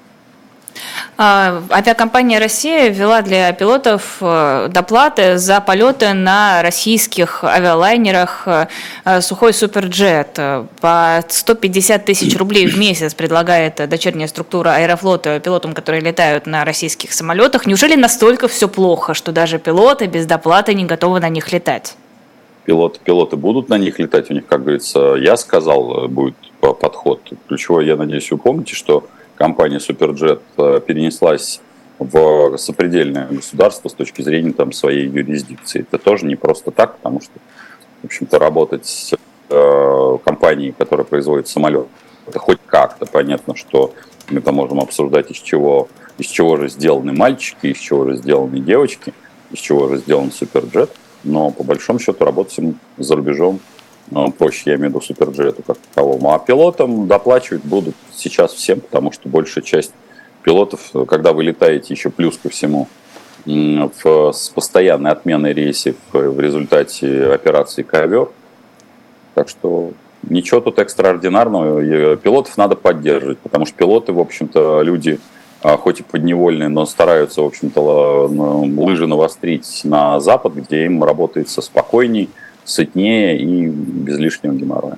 А, 1.17 1.61
авиакомпания 1.69 2.39
«Россия» 2.39 2.89
ввела 2.89 3.21
для 3.21 3.51
пилотов 3.51 4.17
э, 4.21 4.69
доплаты 4.71 5.37
за 5.37 5.59
полеты 5.61 6.13
на 6.13 6.63
российских 6.63 7.43
авиалайнерах 7.43 8.47
э, 9.05 9.21
«Сухой 9.21 9.53
Суперджет». 9.53 10.39
По 10.79 11.23
150 11.27 12.05
тысяч 12.05 12.35
рублей 12.37 12.65
в 12.65 12.77
месяц 12.77 13.13
предлагает 13.13 13.87
дочерняя 13.87 14.27
структура 14.27 14.75
аэрофлота 14.75 15.39
пилотам, 15.39 15.73
которые 15.73 16.01
летают 16.01 16.47
на 16.47 16.65
российских 16.65 17.13
самолетах. 17.13 17.67
Неужели 17.67 17.95
настолько 17.95 18.47
все 18.47 18.67
плохо, 18.67 19.13
что 19.13 19.31
даже 19.31 19.59
пилоты 19.59 20.07
без 20.07 20.25
доплаты 20.25 20.73
не 20.73 20.85
готовы 20.85 21.19
на 21.19 21.29
них 21.29 21.51
летать? 21.51 21.95
Пилоты, 22.65 22.99
пилоты 23.03 23.37
будут 23.37 23.69
на 23.69 23.77
них 23.77 23.97
летать, 23.97 24.29
у 24.29 24.33
них, 24.33 24.45
как 24.45 24.61
говорится, 24.61 25.15
я 25.15 25.35
сказал, 25.35 26.07
будет 26.07 26.35
подход. 26.59 27.21
Ключевое, 27.47 27.85
я 27.85 27.95
надеюсь, 27.95 28.29
вы 28.31 28.37
помните, 28.37 28.75
что 28.75 29.07
компания 29.35 29.79
Суперджет 29.79 30.41
э, 30.57 30.79
перенеслась 30.85 31.61
в 31.97 32.57
сопредельное 32.57 33.27
государство 33.27 33.89
с 33.89 33.93
точки 33.93 34.21
зрения 34.21 34.53
там, 34.53 34.71
своей 34.71 35.07
юрисдикции. 35.07 35.81
Это 35.81 35.97
тоже 35.97 36.25
не 36.25 36.35
просто 36.35 36.71
так, 36.71 36.97
потому 36.97 37.21
что, 37.21 37.33
в 38.01 38.05
общем-то, 38.05 38.37
работать 38.39 38.85
с 38.85 39.13
э, 39.49 40.17
компанией, 40.23 40.73
которая 40.77 41.05
производит 41.05 41.47
самолет, 41.47 41.87
это 42.27 42.39
хоть 42.39 42.59
как-то 42.67 43.05
понятно, 43.05 43.55
что 43.55 43.93
мы 44.29 44.41
там 44.41 44.55
можем 44.55 44.79
обсуждать, 44.79 45.31
из 45.31 45.37
чего, 45.37 45.89
из 46.17 46.27
чего 46.27 46.57
же 46.57 46.69
сделаны 46.69 47.13
мальчики, 47.13 47.67
из 47.67 47.77
чего 47.77 48.05
же 48.05 48.17
сделаны 48.17 48.59
девочки, 48.59 49.13
из 49.51 49.59
чего 49.59 49.87
же 49.89 49.97
сделан 49.97 50.31
Суперджет, 50.31 50.91
но 51.23 51.51
по 51.51 51.63
большому 51.63 51.99
счету 51.99 52.23
работать 52.25 52.59
за 52.97 53.15
рубежом 53.15 53.59
ну, 54.09 54.31
проще, 54.31 54.71
я 54.71 54.75
имею 54.75 54.89
в 54.89 54.93
виду 54.95 55.01
суперджету 55.01 55.63
как 55.63 55.77
таковому. 55.77 56.33
А 56.33 56.39
пилотам 56.39 57.07
доплачивать 57.07 57.63
будут 57.63 57.95
сейчас 58.13 58.51
всем, 58.53 58.81
потому 58.81 59.11
что 59.11 59.29
большая 59.29 59.63
часть 59.63 59.93
пилотов, 60.43 60.91
когда 61.07 61.31
вы 61.33 61.43
летаете 61.43 61.93
еще 61.93 62.09
плюс 62.09 62.37
ко 62.37 62.49
всему, 62.49 62.87
в, 63.45 64.31
с 64.33 64.49
постоянной 64.49 65.11
отменой 65.11 65.53
рейсов 65.53 65.95
в 66.11 66.39
результате 66.39 67.27
операции 67.27 67.83
«Ковер». 67.83 68.29
Так 69.33 69.49
что 69.49 69.93
ничего 70.23 70.59
тут 70.59 70.77
экстраординарного. 70.79 72.17
Пилотов 72.17 72.57
надо 72.57 72.75
поддерживать, 72.75 73.39
потому 73.39 73.65
что 73.65 73.75
пилоты, 73.75 74.13
в 74.13 74.19
общем-то, 74.19 74.81
люди, 74.81 75.19
хоть 75.61 75.99
и 75.99 76.03
подневольные, 76.03 76.69
но 76.69 76.85
стараются, 76.85 77.41
в 77.41 77.45
общем-то, 77.45 78.27
лыжи 78.27 79.07
навострить 79.07 79.81
на 79.83 80.19
Запад, 80.19 80.53
где 80.53 80.85
им 80.85 81.03
работается 81.03 81.61
спокойней, 81.61 82.29
сытнее 82.65 83.37
и 83.37 83.67
без 83.67 84.17
лишнего 84.17 84.53
геморроя. 84.53 84.97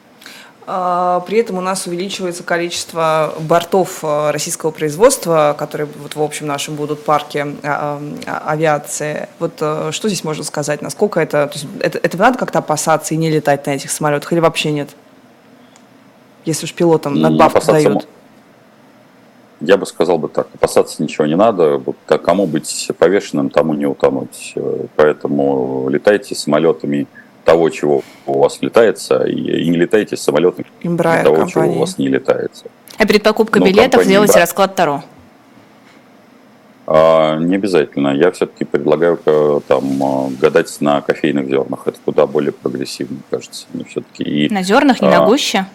А, 0.65 1.19
при 1.21 1.39
этом 1.39 1.57
у 1.57 1.61
нас 1.61 1.87
увеличивается 1.87 2.43
количество 2.43 3.33
бортов 3.39 3.99
а, 4.03 4.31
российского 4.31 4.71
производства, 4.71 5.55
которые 5.57 5.87
вот 6.01 6.15
в 6.15 6.21
общем 6.21 6.47
нашем 6.47 6.75
будут 6.75 7.03
парке 7.03 7.47
а, 7.63 8.01
авиации. 8.45 9.27
Вот 9.39 9.55
что 9.57 10.07
здесь 10.07 10.23
можно 10.23 10.43
сказать? 10.43 10.81
Насколько 10.81 11.19
это, 11.19 11.47
то 11.47 11.53
есть 11.53 11.67
это, 11.79 11.97
это 11.97 12.17
надо 12.17 12.37
как-то 12.37 12.59
опасаться 12.59 13.13
и 13.13 13.17
не 13.17 13.29
летать 13.29 13.65
на 13.65 13.71
этих 13.71 13.91
самолетах 13.91 14.31
или 14.31 14.39
вообще 14.39 14.71
нет? 14.71 14.89
Если 16.45 16.65
уж 16.65 16.73
пилотам 16.73 17.19
надбавку 17.19 17.65
дают. 17.65 18.07
Я 19.65 19.77
бы 19.77 19.85
сказал 19.85 20.17
бы 20.17 20.27
так, 20.27 20.47
опасаться 20.53 21.01
ничего 21.01 21.25
не 21.25 21.35
надо, 21.35 21.77
вот, 21.77 21.95
кому 22.05 22.45
быть 22.47 22.91
повешенным, 22.97 23.49
тому 23.49 23.73
не 23.73 23.85
утонуть. 23.85 24.55
Поэтому 24.95 25.87
летайте 25.89 26.35
самолетами 26.35 27.07
того, 27.45 27.69
чего 27.69 28.03
у 28.25 28.39
вас 28.39 28.61
летается, 28.61 29.23
и, 29.23 29.69
не 29.69 29.77
летайте 29.77 30.17
самолетом 30.17 30.65
Embraer 30.81 31.23
того, 31.23 31.35
компании. 31.37 31.51
чего 31.51 31.65
у 31.65 31.79
вас 31.79 31.97
не 31.97 32.07
летается. 32.07 32.65
А 32.97 33.05
перед 33.05 33.23
покупкой 33.23 33.61
Но 33.61 33.67
билетов 33.67 34.05
делайте 34.05 34.39
расклад 34.39 34.75
Таро? 34.75 35.03
А, 36.85 37.37
не 37.37 37.55
обязательно. 37.55 38.09
Я 38.09 38.31
все-таки 38.31 38.65
предлагаю 38.65 39.19
э, 39.25 39.59
там 39.67 40.03
а, 40.03 40.29
гадать 40.39 40.75
на 40.81 41.01
кофейных 41.01 41.47
зернах. 41.47 41.87
Это 41.87 41.97
куда 42.03 42.27
более 42.27 42.51
прогрессивно, 42.51 43.19
кажется. 43.29 43.65
Мне 43.73 43.85
все-таки. 43.85 44.23
И, 44.23 44.53
на 44.53 44.63
зернах, 44.63 45.01
не 45.01 45.07
а, 45.07 45.19
на 45.19 45.25
гуще? 45.25 45.65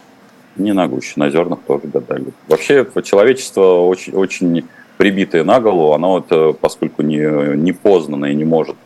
Не 0.58 0.72
на 0.72 0.88
гуще, 0.88 1.12
на 1.16 1.30
зернах 1.30 1.60
тоже 1.66 1.82
гадали. 1.84 2.26
Вообще 2.48 2.86
человечество 3.04 3.80
очень, 3.80 4.12
очень 4.12 4.64
прибитое 4.96 5.44
на 5.44 5.60
голову, 5.60 5.92
оно 5.92 6.12
вот, 6.14 6.26
э, 6.30 6.52
поскольку 6.60 7.02
не, 7.02 7.56
не 7.56 7.72
познано 7.72 8.26
и 8.26 8.34
не 8.34 8.44
может 8.44 8.76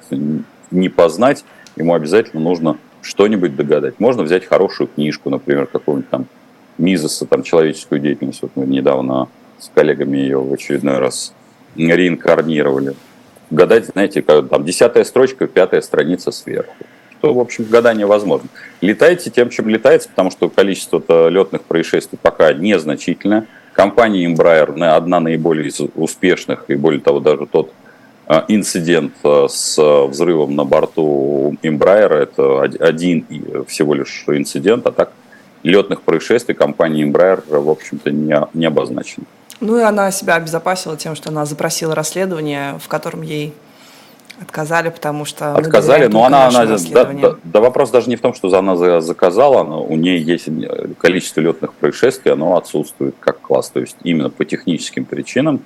не 0.71 0.89
познать, 0.89 1.45
ему 1.77 1.95
обязательно 1.95 2.43
нужно 2.43 2.77
что-нибудь 3.01 3.57
догадать. 3.57 3.99
Можно 3.99 4.23
взять 4.23 4.45
хорошую 4.45 4.89
книжку, 4.89 5.31
например, 5.31 5.67
какого-нибудь 5.67 6.11
там 6.11 6.27
Мизеса, 6.79 7.27
там, 7.27 7.43
человеческую 7.43 8.01
деятельность. 8.01 8.43
Вот 8.43 8.53
мы 8.55 8.67
недавно 8.67 9.29
с 9.59 9.71
коллегами 9.75 10.19
ее 10.19 10.39
в 10.39 10.53
очередной 10.53 10.99
раз 10.99 11.35
реинкарнировали. 11.77 12.95
Гадать, 13.51 13.87
знаете, 13.87 14.23
как, 14.23 14.49
там, 14.49 14.65
десятая 14.65 15.05
строчка, 15.05 15.47
пятая 15.47 15.81
страница 15.83 16.31
сверху. 16.31 16.75
Что, 17.23 17.33
в 17.33 17.39
общем, 17.39 17.67
гадание 17.71 18.05
возможно. 18.05 18.49
Летайте 18.81 19.31
тем, 19.31 19.49
чем 19.49 19.69
летается, 19.69 20.09
потому 20.09 20.33
что 20.33 20.49
количество 20.49 21.29
летных 21.29 21.63
происшествий 21.63 22.19
пока 22.21 22.53
незначительное. 22.53 23.47
Компания 23.75 24.27
Embraer 24.27 24.85
одна 24.89 25.21
наиболее 25.21 25.71
успешных, 25.95 26.65
и 26.67 26.75
более 26.75 27.01
того, 27.01 27.21
даже 27.21 27.47
тот 27.47 27.73
а, 28.27 28.45
инцидент 28.49 29.13
а, 29.23 29.47
с 29.49 29.81
взрывом 30.09 30.57
на 30.57 30.65
борту 30.65 31.57
Embraer, 31.63 32.13
это 32.13 32.63
один 32.63 33.25
всего 33.69 33.95
лишь 33.95 34.25
инцидент, 34.27 34.85
а 34.89 34.91
так 34.91 35.13
летных 35.63 36.03
происшествий 36.03 36.57
компании 36.57 37.09
Embraer, 37.09 37.45
в 37.49 37.71
общем-то, 37.71 38.11
не 38.11 38.67
обозначено. 38.67 39.27
Ну 39.61 39.79
и 39.79 39.83
она 39.83 40.11
себя 40.11 40.35
обезопасила 40.35 40.97
тем, 40.97 41.15
что 41.15 41.31
она 41.31 41.45
запросила 41.45 41.95
расследование, 41.95 42.81
в 42.81 42.89
котором 42.89 43.23
ей 43.23 43.55
отказали, 44.43 44.91
потому 44.91 45.25
что... 45.25 45.55
Отказали, 45.55 46.07
но 46.07 46.25
она... 46.25 46.49
она 46.49 46.67
да, 46.67 47.05
да, 47.05 47.37
да 47.43 47.61
вопрос 47.61 47.91
даже 47.91 48.09
не 48.09 48.17
в 48.17 48.21
том, 48.21 48.35
что 48.35 48.55
она 48.57 49.01
заказала, 49.01 49.65
но 49.65 49.83
у 49.83 49.97
нее 49.97 50.21
есть 50.21 50.49
количество 50.99 51.41
летных 51.41 51.75
происшествий, 51.75 52.33
оно 52.33 52.57
отсутствует 52.57 53.15
как 53.21 53.41
класс. 53.41 53.71
То 53.71 53.81
есть 53.81 53.97
именно 54.03 54.31
по 54.31 54.45
техническим 54.45 55.05
причинам 55.05 55.63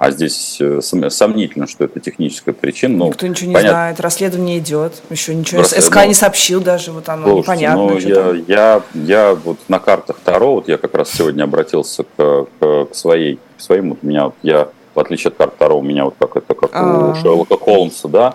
а 0.00 0.12
здесь 0.12 0.56
э, 0.62 0.80
сомнительно, 0.80 1.66
что 1.66 1.84
это 1.84 2.00
техническая 2.00 2.54
причина. 2.54 2.96
Ну, 2.96 3.08
Никто 3.08 3.26
ничего 3.26 3.50
не 3.50 3.54
понятно. 3.54 3.76
знает, 3.76 4.00
расследование 4.00 4.58
идет, 4.58 4.94
еще 5.10 5.34
ничего 5.34 5.60
Рас... 5.60 5.72
СК 5.72 5.96
ну, 5.96 6.06
не 6.06 6.14
сообщил 6.14 6.62
даже, 6.62 6.90
вот 6.90 7.06
оно 7.10 7.24
слушайте, 7.24 7.66
непонятно. 7.66 7.82
Ну, 7.82 7.98
я, 7.98 8.42
я, 8.48 8.82
я 8.94 9.34
вот 9.34 9.58
на 9.68 9.78
картах 9.78 10.16
Таро, 10.24 10.54
вот 10.54 10.68
я 10.68 10.78
как 10.78 10.94
раз 10.94 11.12
сегодня 11.12 11.42
обратился 11.42 12.04
к, 12.04 12.46
к, 12.58 12.84
к 12.86 12.94
своей, 12.94 13.40
к 13.58 13.60
своему, 13.60 13.98
у 14.00 14.06
меня, 14.06 14.32
я, 14.42 14.68
в 14.94 15.00
отличие 15.00 15.28
от 15.28 15.36
карт 15.36 15.56
Таро, 15.56 15.78
у 15.78 15.82
меня 15.82 16.04
вот 16.04 16.14
как 16.18 16.36
это, 16.36 16.54
как 16.54 16.70
у 16.70 17.14
Шерлока 17.16 17.56
Холмса, 17.56 18.08
да, 18.08 18.34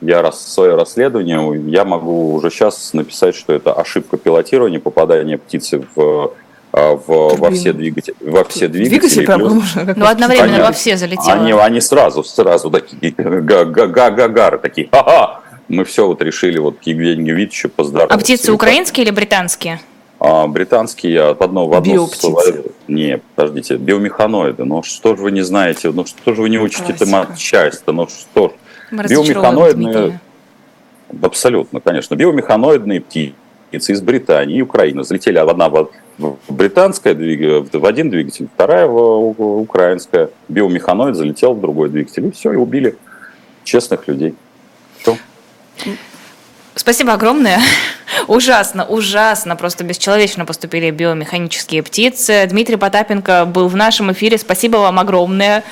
я 0.00 0.22
раз 0.22 0.46
свое 0.46 0.74
расследование, 0.74 1.70
я 1.70 1.84
могу 1.84 2.34
уже 2.34 2.50
сейчас 2.50 2.92
написать, 2.92 3.34
что 3.34 3.52
это 3.52 3.72
ошибка 3.72 4.16
пилотирования, 4.16 4.78
попадание 4.80 5.38
птицы 5.38 5.84
в 5.94 6.32
а, 6.72 6.94
в, 6.94 7.36
во 7.38 7.50
все 7.52 7.72
двигатели. 7.72 8.14
Во 8.20 8.44
все 8.44 8.68
двигатели. 8.68 8.98
Двигатели 8.98 9.24
прям 9.24 9.40
можно. 9.40 9.94
Ну, 9.96 10.04
одновременно 10.04 10.56
они, 10.56 10.62
во 10.62 10.72
все 10.72 10.98
залетело. 10.98 11.32
Они, 11.32 11.52
они 11.52 11.80
сразу, 11.80 12.22
сразу 12.22 12.70
такие, 12.70 13.14
га-га-га-гары 13.16 14.58
такие, 14.58 14.86
ха-ха, 14.92 15.40
мы 15.68 15.84
все 15.84 16.06
вот 16.06 16.20
решили 16.20 16.58
вот 16.58 16.78
к 16.78 16.82
Евгению 16.82 17.34
Витчу 17.34 17.70
поздороваться. 17.70 18.14
А 18.14 18.20
птицы 18.20 18.52
украинские 18.52 19.06
или 19.06 19.10
британские? 19.10 19.80
А, 20.18 20.46
британские 20.46 21.22
от 21.22 21.42
одного 21.42 21.72
в 21.72 21.74
одно 21.74 21.92
Не, 22.88 23.20
подождите, 23.34 23.76
биомеханоиды. 23.76 24.64
Ну 24.64 24.82
что 24.82 25.14
же 25.14 25.22
вы 25.22 25.30
не 25.30 25.42
знаете, 25.42 25.90
ну 25.90 26.06
что 26.06 26.34
же 26.34 26.42
вы 26.42 26.48
не 26.48 26.58
учите 26.58 26.94
там 26.94 27.36
часть 27.36 27.82
ну 27.86 28.08
что 28.08 28.48
ж. 28.48 28.52
Биомеханоидные, 29.08 30.20
абсолютно, 31.22 31.80
конечно, 31.80 32.14
биомеханоидные 32.14 33.00
птицы 33.00 33.92
из 33.92 34.00
Британии 34.00 34.58
и 34.58 34.62
Украины 34.62 35.04
залетели 35.04 35.38
одна 35.38 35.68
в 35.68 35.90
британская 36.48 37.14
двигатель, 37.14 37.78
в 37.78 37.84
один 37.84 38.08
двигатель, 38.08 38.48
вторая 38.54 38.86
в 38.86 39.60
украинская. 39.60 40.30
Биомеханоид 40.48 41.14
залетел 41.14 41.52
в 41.52 41.60
другой 41.60 41.90
двигатель. 41.90 42.26
И 42.26 42.30
все, 42.30 42.52
и 42.52 42.56
убили 42.56 42.96
честных 43.64 44.08
людей. 44.08 44.34
Все. 44.98 45.16
Спасибо 46.78 47.14
огромное. 47.14 47.58
Ужасно, 48.28 48.84
ужасно, 48.84 49.56
просто 49.56 49.82
бесчеловечно 49.82 50.44
поступили 50.44 50.90
биомеханические 50.90 51.82
птицы. 51.82 52.46
Дмитрий 52.48 52.76
Потапенко 52.76 53.46
был 53.46 53.68
в 53.68 53.76
нашем 53.76 54.12
эфире. 54.12 54.36
Спасибо 54.36 54.76
вам 54.76 54.98
огромное. 54.98 55.64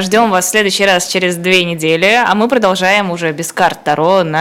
Ждем 0.00 0.30
вас 0.30 0.46
в 0.46 0.50
следующий 0.50 0.86
раз 0.86 1.08
через 1.08 1.36
две 1.36 1.64
недели. 1.64 2.22
А 2.24 2.34
мы 2.34 2.48
продолжаем 2.48 3.10
уже 3.10 3.32
без 3.32 3.52
карт 3.52 3.82
Таро 3.82 4.22
на 4.22 4.40